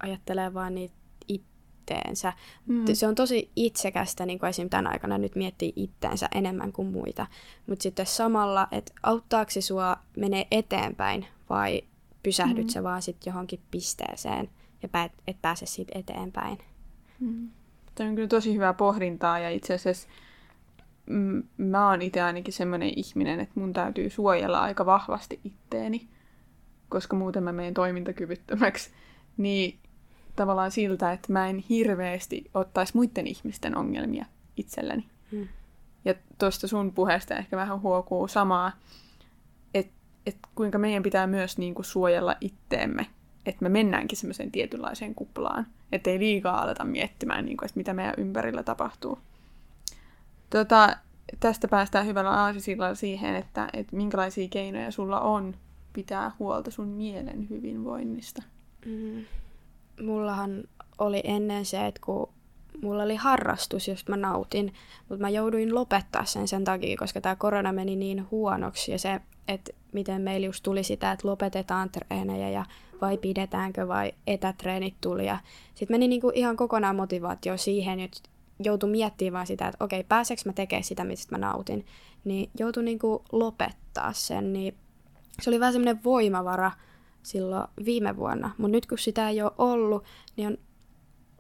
ajattelee 0.02 0.54
vaan 0.54 0.74
niitä 0.74 0.94
itteensä. 1.28 2.32
Mm. 2.66 2.84
Se 2.92 3.06
on 3.06 3.14
tosi 3.14 3.50
itsekästä, 3.56 4.26
niin 4.26 4.38
kuin 4.38 4.50
esim. 4.50 4.70
tänä 4.70 4.90
aikana 4.90 5.18
nyt 5.18 5.36
miettii 5.36 5.72
itteensä 5.76 6.28
enemmän 6.34 6.72
kuin 6.72 6.88
muita. 6.88 7.26
Mutta 7.66 7.82
sitten 7.82 8.06
samalla, 8.06 8.68
että 8.72 8.92
auttaako 9.02 9.50
se 9.50 9.60
sua 9.60 9.96
menee 10.16 10.46
eteenpäin 10.50 11.26
vai 11.50 11.82
pysähdyt 12.22 12.66
Mm. 12.66 12.68
sä 12.68 12.82
vaan 12.82 13.02
sitten 13.02 13.30
johonkin 13.30 13.60
pisteeseen 13.70 14.50
ja 14.82 14.88
päät, 14.88 15.12
et 15.26 15.36
pääse 15.42 15.66
siitä 15.66 15.98
eteenpäin. 15.98 16.58
Mm. 17.20 17.50
Tämä 17.94 18.09
on 18.09 18.14
kyllä 18.14 18.28
tosi 18.28 18.54
hyvää 18.54 18.75
pohdintaa 18.75 19.38
ja 19.38 19.50
itse 19.50 19.75
asiassa 19.75 20.09
mm, 21.06 21.42
mä 21.56 21.90
oon 21.90 22.02
itse 22.02 22.23
ainakin 22.23 22.52
semmoinen 22.52 22.92
ihminen, 22.97 23.40
että 23.40 23.61
mun 23.61 23.73
täytyy 23.73 24.11
suojella 24.11 24.61
aika 24.61 24.87
vahvasti 24.87 25.40
itteeni, 25.44 26.09
koska 26.88 27.16
muuten 27.16 27.42
mä 27.42 27.52
menen 27.52 27.75
toimintakyvyttömäksi. 27.75 28.90
Niin 29.37 29.78
tavallaan 30.37 30.70
siltä, 30.70 31.12
että 31.12 31.32
mä 31.32 31.49
en 31.49 31.59
hirveästi 31.59 32.44
ottaisi 32.54 32.97
muiden 32.97 33.26
ihmisten 33.26 33.76
ongelmia 33.76 34.26
itselleni. 34.56 35.06
Mm. 35.32 35.49
Ja 36.04 36.14
tuosta 36.38 36.68
sun 36.68 36.92
puheesta 36.92 37.35
ehkä 37.37 37.56
vähän 37.56 37.80
huokuu 37.80 38.28
samaa, 38.28 38.73
että 39.75 39.92
et 40.26 40.37
kuinka 40.54 40.78
meidän 40.78 41.02
pitää 41.02 41.26
myös 41.26 41.59
niinku 41.59 41.82
suojella 41.82 42.37
itteemme, 42.40 43.06
että 43.47 43.62
me 43.62 43.68
mennäänkin 43.68 44.18
semmoiseen 44.18 44.50
tietynlaiseen 44.50 45.14
kuplaan, 45.14 45.66
ettei 45.92 46.18
liikaa 46.18 46.62
aleta 46.62 46.85
miettimään, 46.85 47.44
niinku, 47.44 47.64
että 47.64 47.78
mitä 47.78 47.94
meidän 47.94 48.14
ympärillä 48.18 48.62
tapahtuu. 48.62 49.18
Tota, 50.50 50.97
tästä 51.40 51.68
päästään 51.68 52.06
hyvällä 52.06 52.30
aasisillalla 52.30 52.94
siihen, 52.94 53.37
että, 53.37 53.68
että 53.73 53.97
minkälaisia 53.97 54.49
keinoja 54.49 54.90
sulla 54.90 55.20
on 55.20 55.54
pitää 55.92 56.30
huolta 56.38 56.70
sun 56.70 56.88
mielen 56.88 57.50
hyvinvoinnista. 57.50 58.42
Mm. 58.87 59.25
Mullahan 60.06 60.64
oli 60.99 61.20
ennen 61.25 61.64
se, 61.64 61.87
että 61.87 62.00
kun 62.04 62.28
mulla 62.82 63.02
oli 63.02 63.16
harrastus, 63.16 63.88
josta 63.88 64.12
mä 64.12 64.16
nautin, 64.16 64.75
mutta 65.09 65.23
mä 65.23 65.28
jouduin 65.28 65.75
lopettaa 65.75 66.25
sen 66.25 66.49
sen 66.49 66.64
takia, 66.64 66.97
koska 66.97 67.20
tämä 67.20 67.37
korona 67.37 67.73
meni 67.73 67.97
niin 67.97 68.30
huonoksi 68.30 68.92
ja 68.92 68.99
se, 68.99 69.20
että 69.49 69.73
miten 69.92 70.23
meillä 70.23 70.47
just 70.47 70.62
tuli 70.62 70.85
sitä, 70.85 71.12
että 71.12 71.28
lopetetaan 71.28 71.90
treenejä 71.90 72.50
ja 72.50 72.64
vai 73.00 73.18
pidetäänkö 73.18 73.88
vai 73.88 74.12
etätreenit 74.26 74.94
tuli. 75.00 75.26
Sitten 75.75 75.94
meni 75.94 76.09
niinku 76.09 76.32
ihan 76.35 76.56
kokonaan 76.56 76.97
motivaatio 76.97 77.56
siihen, 77.56 78.00
että 78.00 78.20
joutui 78.64 78.90
miettimään 78.90 79.32
vaan 79.32 79.47
sitä, 79.47 79.68
että 79.68 79.85
okei, 79.85 80.04
pääseekö 80.04 80.42
mä 80.44 80.52
tekemään 80.52 80.85
sitä, 80.85 81.04
mistä 81.04 81.35
mä 81.35 81.38
nautin, 81.38 81.87
niin 82.25 82.50
joutui 82.59 82.85
niinku 82.85 83.25
lopettaa 83.32 84.12
sen, 84.12 84.52
niin 84.52 84.75
se 85.40 85.50
oli 85.50 85.61
vähän 85.61 85.73
semmoinen 85.73 86.04
voimavara 86.04 86.73
silloin 87.23 87.68
viime 87.85 88.16
vuonna, 88.16 88.50
mutta 88.59 88.73
nyt 88.73 88.87
kun 88.87 88.99
sitä 88.99 89.28
ei 89.28 89.42
ole 89.42 89.52
ollut, 89.59 90.04
niin 90.37 90.49
on 90.49 90.59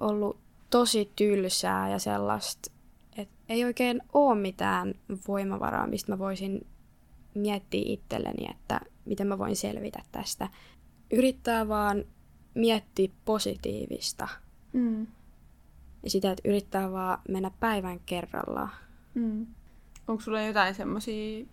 ollut 0.00 0.36
tosi 0.70 1.12
tylsää 1.16 1.90
ja 1.90 1.98
sellaista, 1.98 2.70
että 3.16 3.34
ei 3.48 3.64
oikein 3.64 4.02
ole 4.12 4.38
mitään 4.38 4.94
voimavaraa, 5.28 5.86
mistä 5.86 6.12
mä 6.12 6.18
voisin 6.18 6.66
miettiä 7.34 7.82
itselleni, 7.86 8.50
että 8.50 8.80
miten 9.04 9.26
mä 9.26 9.38
voin 9.38 9.56
selvitä 9.56 10.02
tästä. 10.12 10.48
Yrittää 11.12 11.68
vaan 11.68 12.04
miettiä 12.54 13.08
positiivista 13.24 14.28
Mm. 14.72 15.06
ja 16.02 16.10
sitä, 16.10 16.30
että 16.30 16.48
yrittää 16.48 16.92
vaan 16.92 17.18
mennä 17.28 17.50
päivän 17.60 18.00
kerrallaan. 18.06 18.70
Mm. 19.14 19.46
Onko 20.08 20.20
sulla 20.22 20.42
jotain 20.42 20.74
semmoisia, 20.74 21.46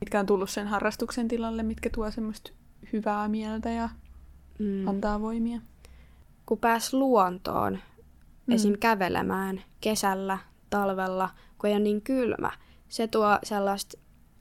mitkä 0.00 0.20
on 0.20 0.26
tullut 0.26 0.50
sen 0.50 0.66
harrastuksen 0.66 1.28
tilalle, 1.28 1.62
mitkä 1.62 1.90
tuo 1.90 2.10
semmoista 2.10 2.50
hyvää 2.92 3.28
mieltä 3.28 3.70
ja 3.70 3.88
Mm. 4.58 4.88
antaa 4.88 5.20
voimia? 5.20 5.60
Kun 6.46 6.58
pääs 6.58 6.92
luontoon, 6.94 7.78
Mm. 8.46 8.54
esim. 8.54 8.78
kävelemään 8.80 9.62
kesällä, 9.80 10.38
talvella, 10.70 11.30
kun 11.58 11.70
ei 11.70 11.76
ole 11.76 11.82
niin 11.82 12.02
kylmä, 12.02 12.50
se 12.88 13.06
tuo 13.06 13.38
sellaista, 13.42 13.98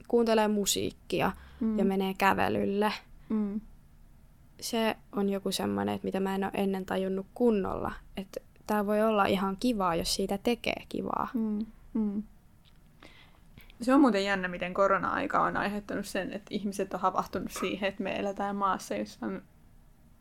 kuuntelee 0.08 0.48
musiikkia 0.48 1.32
Mm. 1.60 1.80
ja 1.80 1.86
menee 1.86 2.14
kävelylle. 2.18 2.94
Mm. 3.30 3.62
Se 4.62 4.96
on 5.12 5.30
joku 5.30 5.52
semmoinen, 5.52 5.96
että 5.96 6.06
mitä 6.06 6.20
mä 6.20 6.36
en 6.36 6.44
ole 6.44 6.52
ennen 6.56 6.86
tajunnut 6.86 7.26
kunnolla. 7.34 7.92
Että 8.18 8.40
tämä 8.68 8.86
voi 8.86 9.02
olla 9.02 9.26
ihan 9.26 9.58
kivaa, 9.60 9.96
jos 9.96 10.16
siitä 10.16 10.38
tekee 10.38 10.86
kivaa. 10.90 11.28
Mm. 11.34 11.66
Mm. 11.94 12.24
Se 13.82 13.94
on 13.94 14.02
muuten 14.02 14.26
jännä, 14.26 14.48
miten 14.48 14.74
korona-aika 14.74 15.42
on 15.44 15.58
aiheuttanut 15.58 16.06
sen, 16.06 16.34
että 16.34 16.48
ihmiset 16.50 16.94
on 16.94 17.00
havahtunut 17.00 17.52
siihen, 17.52 17.90
että 17.90 18.04
me 18.04 18.20
eletään 18.20 18.56
maassa, 18.56 18.96
jossa 18.96 19.26
on 19.26 19.42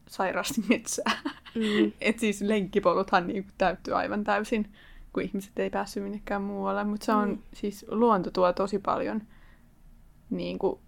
sairaasti 0.09 0.65
metsää. 0.69 1.13
Mm. 1.55 1.93
Et 2.01 2.19
siis 2.19 2.41
lenkkipoluthan 2.43 3.27
niin 3.27 3.47
täyttyy 3.59 3.95
aivan 3.95 4.25
täysin 4.25 4.73
kun 5.13 5.23
ihmiset 5.23 5.59
ei 5.59 5.71
päässyt 5.71 6.03
minnekään 6.03 6.43
muualle. 6.43 6.85
Mutta 6.85 7.07
se 7.07 7.13
on, 7.13 7.29
Mm. 7.29 7.39
siis 7.55 7.87
luonto 7.89 8.31
tuo 8.31 8.53
tosi 8.53 8.79
paljon, 8.79 9.23
niin 10.31 10.59
kuin, 10.59 10.79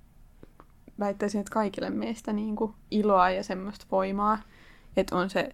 väittäisin, 0.98 1.40
että 1.40 1.54
kaikille 1.54 1.90
meistä 1.90 2.32
niin 2.32 2.56
kuin, 2.56 2.74
iloa 2.90 3.30
ja 3.30 3.42
semmoista 3.42 3.86
voimaa. 3.90 4.38
Että 4.96 5.16
on 5.16 5.30
se, 5.30 5.50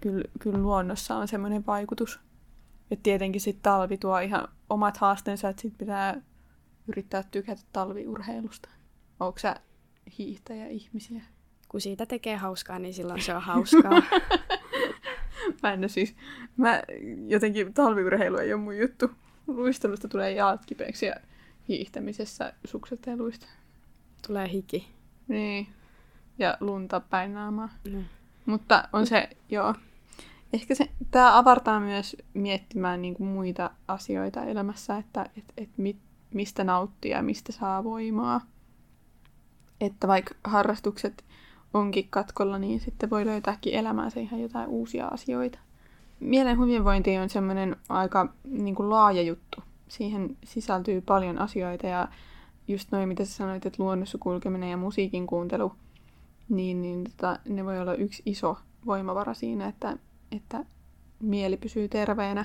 kyllä, 0.00 0.24
kyllä 0.38 0.58
luonnossa 0.58 1.16
on 1.16 1.28
semmoinen 1.28 1.66
vaikutus. 1.66 2.20
Että 2.90 3.02
tietenkin 3.02 3.40
sitten 3.40 3.62
talvi 3.62 3.98
tuo 3.98 4.18
ihan 4.18 4.48
omat 4.70 4.96
haasteensa, 4.96 5.48
että 5.48 5.62
sitten 5.62 5.78
pitää 5.78 6.20
yrittää 6.88 7.22
tykätä 7.30 7.62
talviurheilusta. 7.72 8.68
Onko 9.20 9.38
sä 9.38 9.56
hiihtäjä 10.18 10.66
ihmisiä? 10.66 11.22
Kun 11.68 11.80
siitä 11.80 12.06
tekee 12.06 12.36
hauskaa, 12.36 12.78
niin 12.78 12.94
silloin 12.94 13.22
se 13.22 13.34
on 13.34 13.42
hauskaa. 13.42 14.02
Mä 15.62 15.72
en 15.72 15.88
siis, 15.88 16.16
mä 16.56 16.82
jotenkin 17.26 17.74
talviurheilu 17.74 18.36
ei 18.36 18.52
ole 18.52 18.62
mun 18.62 18.78
juttu. 18.78 19.10
Luistelusta 19.46 20.08
tulee 20.08 20.32
jalat 20.32 20.66
kipeäksi 20.66 21.06
ja 21.06 21.14
hiihtämisessä 21.68 22.52
sukseteluista. 22.64 23.46
Tulee 24.26 24.52
hiki. 24.52 24.88
Niin. 25.28 25.66
Ja 26.38 26.56
lunta 26.60 27.00
päin 27.00 27.34
naamaa. 27.34 27.68
Mm. 27.92 28.04
Mutta 28.46 28.88
on 28.92 29.06
se, 29.06 29.28
joo. 29.48 29.74
Ehkä 30.52 30.74
se, 30.74 30.90
tämä 31.10 31.38
avartaa 31.38 31.80
myös 31.80 32.16
miettimään 32.34 33.02
niin 33.02 33.14
kuin 33.14 33.28
muita 33.28 33.70
asioita 33.88 34.44
elämässä, 34.44 34.96
että 34.96 35.26
et, 35.36 35.44
et 35.56 35.70
mit, 35.76 35.96
mistä 36.34 36.64
nauttii 36.64 37.10
ja 37.10 37.22
mistä 37.22 37.52
saa 37.52 37.84
voimaa. 37.84 38.40
Että 39.80 40.08
vaikka 40.08 40.34
harrastukset 40.44 41.24
onkin 41.74 42.08
katkolla, 42.10 42.58
niin 42.58 42.80
sitten 42.80 43.10
voi 43.10 43.26
löytääkin 43.26 43.74
elämäänsä 43.74 44.20
ihan 44.20 44.40
jotain 44.40 44.68
uusia 44.68 45.06
asioita. 45.06 45.58
Mielen 46.20 46.58
hyvinvointi 46.58 47.18
on 47.18 47.28
semmoinen 47.28 47.76
aika 47.88 48.32
niin 48.44 48.74
kuin 48.74 48.90
laaja 48.90 49.22
juttu. 49.22 49.62
Siihen 49.88 50.36
sisältyy 50.44 51.00
paljon 51.00 51.38
asioita 51.38 51.86
ja 51.86 52.08
just 52.68 52.92
noin, 52.92 53.08
mitä 53.08 53.24
sä 53.24 53.32
sanoit, 53.32 53.66
että 53.66 53.82
luonnossa 53.82 54.18
kulkeminen 54.18 54.70
ja 54.70 54.76
musiikin 54.76 55.26
kuuntelu, 55.26 55.72
niin, 56.48 56.82
niin 56.82 57.04
tota, 57.04 57.38
ne 57.48 57.64
voi 57.64 57.80
olla 57.80 57.94
yksi 57.94 58.22
iso 58.26 58.58
voimavara 58.86 59.34
siinä, 59.34 59.66
että, 59.66 59.96
että 60.32 60.64
mieli 61.20 61.56
pysyy 61.56 61.88
terveenä. 61.88 62.44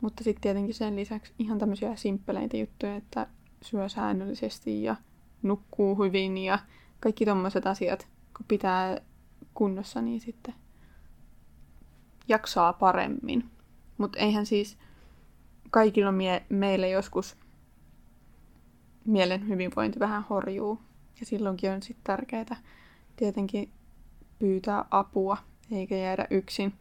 Mutta 0.00 0.24
sitten 0.24 0.42
tietenkin 0.42 0.74
sen 0.74 0.96
lisäksi 0.96 1.32
ihan 1.38 1.58
tämmöisiä 1.58 1.96
simppeleitä 1.96 2.56
juttuja, 2.56 2.96
että 2.96 3.26
syö 3.62 3.88
säännöllisesti 3.88 4.82
ja 4.82 4.96
nukkuu 5.42 6.04
hyvin 6.04 6.38
ja 6.38 6.58
kaikki 7.00 7.24
tommoset 7.24 7.66
asiat, 7.66 8.08
kun 8.36 8.46
pitää 8.48 9.00
kunnossa, 9.54 10.02
niin 10.02 10.20
sitten 10.20 10.54
jaksaa 12.28 12.72
paremmin. 12.72 13.50
Mutta 13.98 14.18
eihän 14.18 14.46
siis 14.46 14.78
kaikilla 15.72 16.12
mie- 16.12 16.46
meillä 16.48 16.86
joskus 16.86 17.36
mielen 19.04 19.48
hyvinvointi 19.48 20.00
vähän 20.00 20.24
horjuu. 20.30 20.78
Ja 21.20 21.26
silloinkin 21.26 21.70
on 21.70 21.82
sitten 21.82 22.04
tärkeää 22.04 22.56
tietenkin 23.16 23.70
pyytää 24.38 24.84
apua, 24.90 25.36
eikä 25.72 25.96
jäädä 25.96 26.26
yksin. 26.30 26.72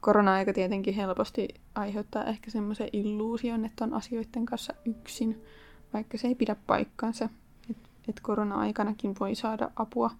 Korona-aika 0.00 0.52
tietenkin 0.52 0.94
helposti 0.94 1.48
aiheuttaa 1.74 2.24
ehkä 2.24 2.50
semmoisen 2.50 2.88
illuusion, 2.92 3.64
että 3.64 3.84
on 3.84 3.94
asioiden 3.94 4.46
kanssa 4.46 4.74
yksin, 4.84 5.42
vaikka 5.92 6.18
se 6.18 6.28
ei 6.28 6.34
pidä 6.34 6.56
paikkaansa. 6.66 7.28
Että 7.70 7.88
et 8.08 8.20
korona-aikanakin 8.20 9.14
voi 9.20 9.34
saada 9.34 9.70
apua. 9.76 10.10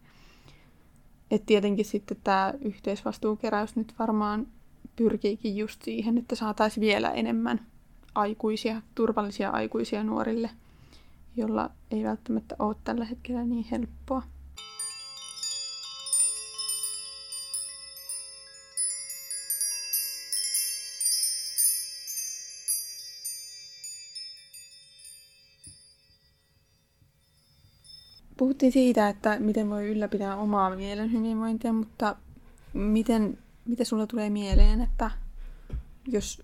Et 1.31 1.47
tietenkin 1.47 1.85
sitten 1.85 2.17
tämä 2.25 2.55
yhteisvastuukeräys 2.61 3.77
nyt 3.77 3.95
varmaan 3.99 4.47
pyrkiikin 4.97 5.57
just 5.57 5.83
siihen, 5.83 6.19
että 6.19 6.35
saataisiin 6.35 6.81
vielä 6.81 7.11
enemmän 7.11 7.67
aikuisia, 8.15 8.83
turvallisia 8.95 9.51
aikuisia 9.51 10.05
nuorille, 10.05 10.51
jolla 11.37 11.71
ei 11.91 12.05
välttämättä 12.05 12.57
ole 12.59 12.77
tällä 12.85 13.05
hetkellä 13.05 13.45
niin 13.45 13.67
helppoa. 13.71 14.23
Puhuttiin 28.37 28.73
siitä, 28.73 29.09
että 29.09 29.37
miten 29.39 29.71
voi 29.71 29.89
ylläpitää 29.89 30.37
omaa 30.37 30.77
mielen 30.77 31.13
hyvinvointia, 31.13 31.73
mutta 31.73 32.17
miten, 32.73 33.39
miten 33.65 33.87
sulla 33.87 34.07
tulee 34.07 34.31
mieleen, 34.31 34.81
että 34.81 35.11
jos 36.07 36.43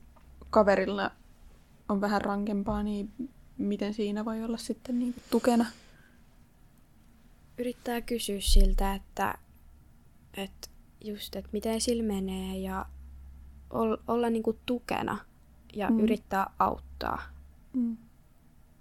kaverilla 0.50 1.10
on 1.88 2.00
vähän 2.00 2.20
rankempaa, 2.20 2.82
niin 2.82 3.10
miten 3.58 3.94
siinä 3.94 4.24
voi 4.24 4.42
olla 4.44 4.56
sitten 4.56 4.98
niin 4.98 5.14
tukena? 5.30 5.66
Yrittää 7.58 8.00
kysyä 8.00 8.40
siltä, 8.40 8.94
että, 8.94 9.34
että 10.36 10.68
just, 11.04 11.36
että 11.36 11.50
miten 11.52 11.80
sillä 11.80 12.02
menee 12.02 12.58
ja 12.58 12.86
ol, 13.70 13.96
olla 14.08 14.30
niinku 14.30 14.58
tukena 14.66 15.18
ja 15.74 15.90
Mm. 15.90 16.00
yrittää 16.00 16.50
auttaa. 16.58 17.22
Mm. 17.72 17.96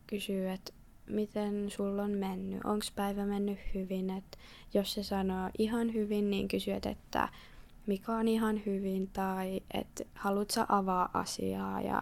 Kysyy, 0.07 0.49
että 0.49 0.73
miten 1.09 1.71
sulla 1.71 2.03
on 2.03 2.11
mennyt, 2.11 2.61
onko 2.63 2.85
päivä 2.95 3.25
mennyt 3.25 3.59
hyvin. 3.73 4.09
Et 4.09 4.37
jos 4.73 4.93
se 4.93 5.03
sanoo 5.03 5.49
ihan 5.57 5.93
hyvin, 5.93 6.29
niin 6.29 6.47
kysyt, 6.47 6.85
että 6.85 7.29
mikä 7.87 8.11
on 8.15 8.27
ihan 8.27 8.61
hyvin 8.65 9.09
tai 9.13 9.61
että 9.73 10.03
haluat 10.13 10.49
sä 10.49 10.65
avaa 10.69 11.09
asiaa 11.13 11.81
ja 11.81 12.01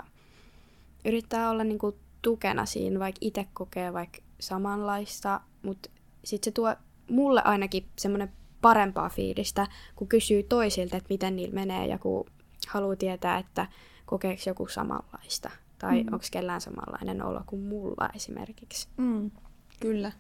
yrittää 1.06 1.50
olla 1.50 1.64
niinku 1.64 1.98
tukena 2.22 2.66
siinä, 2.66 3.00
vaikka 3.00 3.18
itse 3.22 3.48
kokee 3.54 3.94
vaikka 3.94 4.18
samanlaista, 4.40 5.42
mutta 5.62 5.90
sitten 6.24 6.52
se 6.52 6.54
tuo 6.54 6.76
mulle 7.10 7.42
ainakin 7.46 7.86
semmoinen 8.00 8.32
parempaa 8.62 9.10
fiilistä, 9.10 9.68
kun 9.96 10.08
kysyy 10.08 10.44
toisilta, 10.44 10.98
että 10.98 11.10
miten 11.10 11.36
niillä 11.36 11.54
menee 11.56 11.88
ja 11.88 11.98
kun 11.98 12.26
haluaa 12.68 12.96
tietää, 12.96 13.38
että 13.38 13.68
kokeeko 14.06 14.42
joku 14.48 14.68
samanlaista 14.68 15.50
tai 15.80 16.04
Mm. 16.04 16.14
onko 16.14 16.26
kellään 16.32 16.62
samanlainen 16.62 17.24
olo 17.24 17.42
kuin 17.46 17.62
mulla 17.62 18.10
esimerkiksi. 18.16 18.88
Mm. 18.98 19.32
Kyllä. 19.80 20.12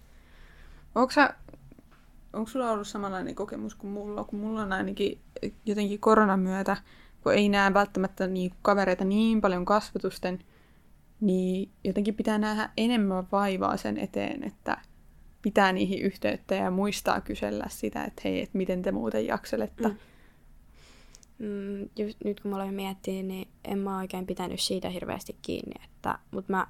Onko 0.95 1.13
onko 2.33 2.49
sulla 2.49 2.71
ollut 2.71 2.87
samanlainen 2.87 3.35
kokemus 3.35 3.75
kuin 3.75 3.91
mulla, 3.93 4.23
kun 4.23 4.39
mulla 4.39 4.61
on 4.61 4.73
ainakin 4.73 5.19
jotenkin 5.65 5.99
koronan 5.99 6.39
myötä, 6.39 6.77
kun 7.23 7.33
ei 7.33 7.49
näe 7.49 7.73
välttämättä 7.73 8.27
niin 8.27 8.51
kavereita 8.61 9.05
niin 9.05 9.41
paljon 9.41 9.65
kasvatusten, 9.65 10.39
niin 11.23 11.71
jotenkin 11.83 12.15
pitää 12.15 12.37
nähdä 12.37 12.69
enemmän 12.77 13.27
vaivaa 13.31 13.77
sen 13.77 13.97
eteen, 13.97 14.43
että 14.43 14.77
pitää 15.41 15.71
niihin 15.71 16.01
yhteyttä 16.01 16.55
ja 16.55 16.71
muistaa 16.71 17.21
kysellä 17.21 17.65
sitä, 17.69 18.03
että 18.03 18.21
hei, 18.25 18.41
että 18.41 18.57
miten 18.57 18.81
te 18.81 18.91
muuten 18.91 19.27
jakselette. 19.27 19.87
Mm. 19.87 19.95
Mm, 21.39 21.89
just 21.99 22.17
nyt 22.23 22.39
kun 22.39 22.51
mä 22.51 22.57
aloin 22.57 22.73
miettiä, 22.73 23.23
niin 23.23 23.47
en 23.63 23.79
mä 23.79 23.97
oikein 23.97 24.25
pitänyt 24.25 24.59
siitä 24.59 24.89
hirveästi 24.89 25.37
kiinni, 25.41 25.85
että, 25.85 26.19
mutta 26.31 26.51
mä 26.51 26.67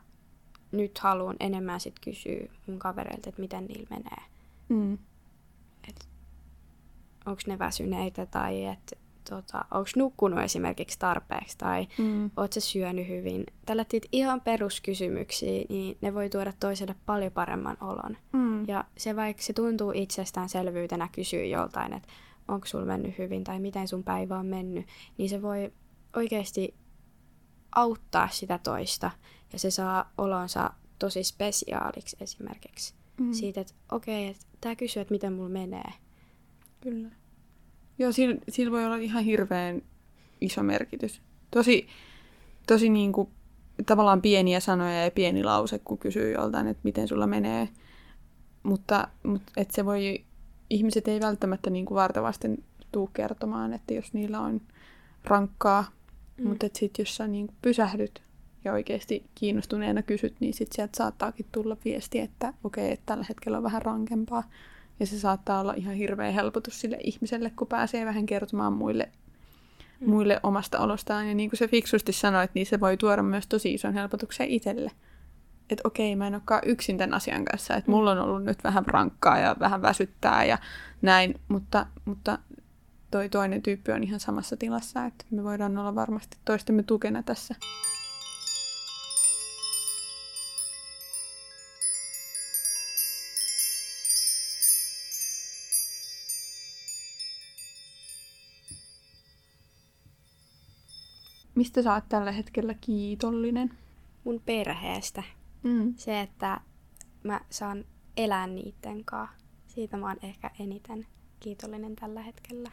nyt 0.72 0.98
haluan 1.00 1.36
enemmän 1.40 1.80
sit 1.80 2.00
kysyä 2.00 2.48
mun 2.68 2.80
kavereilta, 2.80 3.30
että 3.30 3.42
miten 3.42 3.66
niillä 3.66 3.88
menee. 3.90 4.24
Mm. 4.70 4.98
Onko 7.26 7.42
ne 7.48 7.60
väsyneitä 7.60 8.26
tai 8.26 8.66
että 8.66 8.96
tota, 9.30 9.66
onko 9.72 9.90
nukkunut 9.96 10.40
esimerkiksi 10.40 11.00
tarpeeksi 11.00 11.58
tai 11.58 11.88
Mm. 11.98 12.32
oot 12.38 12.54
sä 12.54 12.60
syönyt 12.60 13.08
hyvin. 13.08 13.44
Tällaiset 13.66 14.08
ihan 14.12 14.42
peruskysymyksiä, 14.42 15.66
niin 15.70 15.98
ne 16.02 16.14
voi 16.14 16.30
tuoda 16.30 16.54
toiselle 16.60 16.96
paljon 17.06 17.32
paremman 17.32 17.78
olon. 17.82 18.18
Mm. 18.34 18.68
Ja 18.68 18.84
se 18.98 19.16
vaikka 19.16 19.44
se 19.44 19.54
tuntuu 19.54 19.92
itsestäänselvyytenä 19.96 21.10
kysyä 21.12 21.46
joltain, 21.46 21.94
että 21.94 22.08
onko 22.48 22.68
sulla 22.68 22.86
mennyt 22.86 23.18
hyvin 23.18 23.44
tai 23.44 23.60
miten 23.60 23.88
sun 23.88 24.04
päivä 24.04 24.38
on 24.38 24.46
mennyt, 24.46 24.86
niin 25.18 25.30
se 25.30 25.42
voi 25.42 25.72
oikeasti 26.16 26.76
auttaa 27.76 28.28
sitä 28.32 28.58
toista 28.64 29.12
ja 29.54 29.60
se 29.60 29.72
saa 29.72 30.12
olonsa 30.18 30.70
tosi 31.00 31.24
spesiaaliksi 31.24 32.18
esimerkiksi. 32.20 32.94
Mm. 33.20 33.34
Siitä, 33.34 33.62
että 33.62 33.74
okei, 33.92 34.28
että 34.28 34.46
tämä 34.62 34.76
kysyy, 34.76 35.02
että 35.02 35.14
miten 35.14 35.34
mulla 35.34 35.50
menee. 35.50 35.94
Kyllä. 36.82 37.10
Joo, 38.00 38.12
sillä, 38.12 38.36
sillä 38.50 38.72
voi 38.72 38.86
olla 38.86 38.96
ihan 38.96 39.24
hirveän 39.24 39.82
iso 40.42 40.64
merkitys. 40.64 41.22
Tosi, 41.52 41.88
tosi 42.68 42.90
niin 42.90 43.12
kuin, 43.12 43.30
tavallaan 43.86 44.22
pieniä 44.22 44.60
sanoja 44.60 45.04
ja 45.04 45.12
pieni 45.12 45.44
lause, 45.44 45.80
kun 45.80 45.98
kysyy 45.98 46.34
joltain, 46.34 46.68
että 46.68 46.82
miten 46.84 47.08
sulla 47.08 47.28
menee. 47.28 47.70
Mutta, 48.64 49.08
mutta 49.24 49.54
et 49.58 49.72
se 49.72 49.86
voi, 49.86 50.24
ihmiset 50.70 51.08
ei 51.08 51.20
välttämättä 51.20 51.70
niin 51.70 51.86
kuin 51.86 51.96
vartavasten 51.96 52.58
tuu 52.92 53.08
kertomaan, 53.14 53.74
että 53.74 53.94
jos 53.94 54.14
niillä 54.14 54.40
on 54.42 54.62
rankkaa. 55.24 55.86
Mm. 56.38 56.48
Mutta 56.48 56.68
sitten 56.74 57.04
jos 57.04 57.16
sä 57.16 57.28
niin 57.28 57.48
kuin 57.48 57.58
pysähdyt 57.62 58.24
ja 58.66 58.74
oikeasti 58.74 59.26
kiinnostuneena 59.36 60.04
kysyt, 60.04 60.36
niin 60.40 60.54
sitten 60.54 60.76
sieltä 60.76 60.98
saattaakin 60.98 61.46
tulla 61.52 61.78
viesti, 61.86 62.20
että 62.20 62.54
okei, 62.64 62.92
että 62.92 63.06
tällä 63.06 63.26
hetkellä 63.30 63.58
on 63.58 63.64
vähän 63.64 63.82
rankempaa. 63.82 64.44
Ja 65.00 65.08
se 65.08 65.20
saattaa 65.20 65.60
olla 65.60 65.74
ihan 65.74 65.96
hirveä 65.96 66.32
helpotus 66.32 66.82
sille 66.82 66.98
ihmiselle, 67.04 67.50
kun 67.50 67.68
pääsee 67.68 68.06
vähän 68.06 68.26
kertomaan 68.26 68.74
muille 68.74 69.10
mm. 70.00 70.10
muille 70.10 70.40
omasta 70.44 70.80
olostaan. 70.80 71.28
Ja 71.28 71.36
niin 71.36 71.50
kuin 71.50 71.58
sä 71.58 71.68
fiksusti 71.68 72.14
sanoit, 72.14 72.52
niin 72.54 72.66
se 72.66 72.80
voi 72.80 72.98
tuoda 72.98 73.24
myös 73.24 73.48
tosi 73.48 73.74
ison 73.74 73.94
helpotuksen 73.94 74.48
itselle. 74.48 74.92
Että 75.70 75.88
okei, 75.88 76.16
mä 76.16 76.28
en 76.28 76.34
olekaan 76.34 76.62
yksin 76.66 76.98
tämän 76.98 77.14
asian 77.14 77.46
kanssa. 77.46 77.76
Että 77.76 77.92
mulla 77.92 78.12
on 78.12 78.20
ollut 78.20 78.44
nyt 78.44 78.64
vähän 78.64 78.86
rankkaa 78.86 79.40
ja 79.40 79.56
vähän 79.60 79.82
väsyttää 79.82 80.46
ja 80.46 80.58
näin. 81.02 81.40
Mutta, 81.48 81.86
mutta 82.06 82.40
toi 83.12 83.30
toinen 83.30 83.62
tyyppi 83.62 83.92
on 83.92 84.04
ihan 84.04 84.20
samassa 84.20 84.58
tilassa. 84.58 85.06
Että 85.06 85.26
me 85.32 85.44
voidaan 85.44 85.78
olla 85.78 85.96
varmasti 85.96 86.38
toistemme 86.46 86.84
tukena 86.84 87.24
tässä. 87.24 87.56
Mistä 101.56 101.82
sä 101.82 101.94
oot 101.94 102.04
tällä 102.10 102.32
hetkellä 102.32 102.74
kiitollinen? 102.74 103.74
Mun 104.24 104.42
perheestä. 104.46 105.24
Mm. 105.64 105.94
Se, 105.98 106.22
että 106.22 106.62
mä 107.24 107.42
saan 107.50 107.86
elää 108.18 108.48
niiden 108.48 109.06
kanssa. 109.06 109.36
Siitä 109.68 109.98
mä 109.98 110.08
oon 110.08 110.18
ehkä 110.22 110.52
eniten 110.60 111.08
kiitollinen 111.40 111.96
tällä 111.96 112.22
hetkellä. 112.22 112.72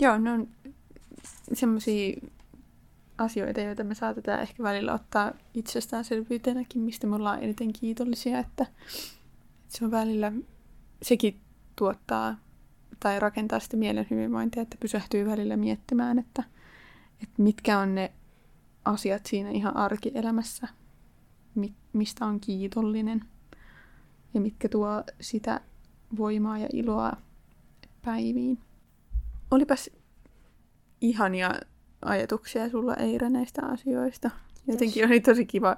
Joo, 0.00 0.18
ne 0.18 0.32
on 0.32 0.48
semmoisia 1.52 2.16
asioita, 3.18 3.60
joita 3.60 3.84
me 3.84 3.94
saatetaan 3.94 4.40
ehkä 4.40 4.62
välillä 4.62 4.94
ottaa 4.94 5.32
itsestäänselvyytenäkin, 5.54 6.82
mistä 6.82 7.06
me 7.06 7.16
ollaan 7.16 7.42
eniten 7.42 7.72
kiitollisia, 7.72 8.38
että 8.38 8.66
se 9.68 9.84
on 9.84 9.90
välillä, 9.90 10.32
sekin 11.02 11.40
tuottaa 11.76 12.36
tai 13.00 13.20
rakentaa 13.20 13.60
sitä 13.60 13.76
mielen 13.76 14.06
hyvinvointia, 14.10 14.62
että 14.62 14.76
pysähtyy 14.80 15.26
välillä 15.26 15.56
miettimään, 15.56 16.18
että 16.18 16.42
että 17.22 17.42
mitkä 17.42 17.78
on 17.78 17.94
ne 17.94 18.12
asiat 18.84 19.26
siinä 19.26 19.50
ihan 19.50 19.76
arkielämässä, 19.76 20.68
mi- 21.54 21.74
mistä 21.92 22.26
on 22.26 22.40
kiitollinen 22.40 23.24
ja 24.34 24.40
mitkä 24.40 24.68
tuo 24.68 25.04
sitä 25.20 25.60
voimaa 26.16 26.58
ja 26.58 26.68
iloa 26.72 27.12
päiviin. 28.04 28.58
Olipas 29.50 29.90
ihania 31.00 31.50
ajatuksia 32.02 32.70
sulla 32.70 32.94
Eira 32.94 33.30
näistä 33.30 33.62
asioista. 33.66 34.30
Jotenkin 34.66 35.02
yes. 35.02 35.10
oli 35.10 35.20
tosi 35.20 35.46
kiva 35.46 35.76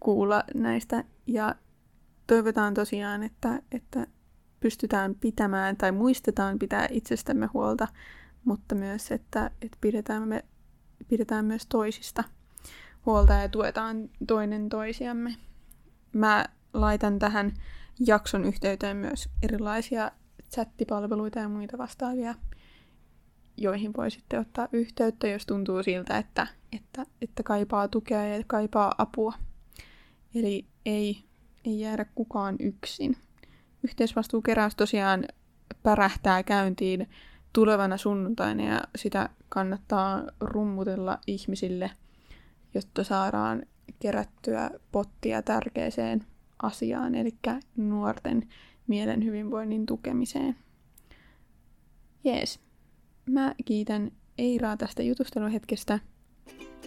kuulla 0.00 0.44
näistä 0.54 1.04
ja 1.26 1.54
toivotaan 2.26 2.74
tosiaan, 2.74 3.22
että, 3.22 3.62
että 3.72 4.06
pystytään 4.60 5.14
pitämään 5.14 5.76
tai 5.76 5.92
muistetaan 5.92 6.58
pitää 6.58 6.88
itsestämme 6.90 7.46
huolta 7.54 7.88
mutta 8.44 8.74
myös, 8.74 9.12
että, 9.12 9.50
että 9.62 9.78
pidetään, 9.80 10.28
me, 10.28 10.44
pidetään 11.08 11.44
myös 11.44 11.66
toisista 11.66 12.24
huolta 13.06 13.32
ja 13.32 13.48
tuetaan 13.48 14.10
toinen 14.26 14.68
toisiamme. 14.68 15.36
Mä 16.12 16.44
laitan 16.72 17.18
tähän 17.18 17.52
jakson 18.06 18.44
yhteyteen 18.44 18.96
myös 18.96 19.28
erilaisia 19.42 20.10
chattipalveluita 20.50 21.38
ja 21.38 21.48
muita 21.48 21.78
vastaavia, 21.78 22.34
joihin 23.56 23.92
voi 23.96 24.10
sitten 24.10 24.40
ottaa 24.40 24.68
yhteyttä, 24.72 25.28
jos 25.28 25.46
tuntuu 25.46 25.82
siltä, 25.82 26.18
että, 26.18 26.46
että, 26.72 27.06
että 27.22 27.42
kaipaa 27.42 27.88
tukea 27.88 28.26
ja 28.26 28.44
kaipaa 28.46 28.94
apua. 28.98 29.32
Eli 30.34 30.66
ei, 30.86 31.24
ei 31.64 31.80
jäädä 31.80 32.06
kukaan 32.14 32.56
yksin. 32.60 33.16
Yhteisvastuukeräys 33.82 34.76
tosiaan 34.76 35.24
pärähtää 35.82 36.42
käyntiin 36.42 37.08
tulevana 37.54 37.96
sunnuntaina 37.96 38.64
ja 38.64 38.80
sitä 38.96 39.28
kannattaa 39.48 40.22
rummutella 40.40 41.18
ihmisille, 41.26 41.90
jotta 42.74 43.04
saadaan 43.04 43.62
kerättyä 43.98 44.70
pottia 44.92 45.42
tärkeäseen 45.42 46.24
asiaan, 46.62 47.14
eli 47.14 47.34
nuorten 47.76 48.48
mielen 48.86 49.24
hyvinvoinnin 49.24 49.86
tukemiseen. 49.86 50.56
Jees. 52.24 52.60
Mä 53.30 53.54
kiitän 53.64 54.10
Eiraa 54.38 54.76
tästä 54.76 55.02
jutusteluhetkestä 55.02 55.98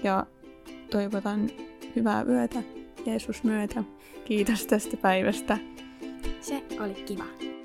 ja 0.03 0.25
toivotan 0.91 1.49
hyvää 1.95 2.23
yötä 2.23 2.63
Jeesus 3.05 3.43
myötä. 3.43 3.83
Kiitos 4.25 4.65
tästä 4.65 4.97
päivästä. 4.97 5.57
Se 6.41 6.63
oli 6.79 6.93
kiva. 6.93 7.56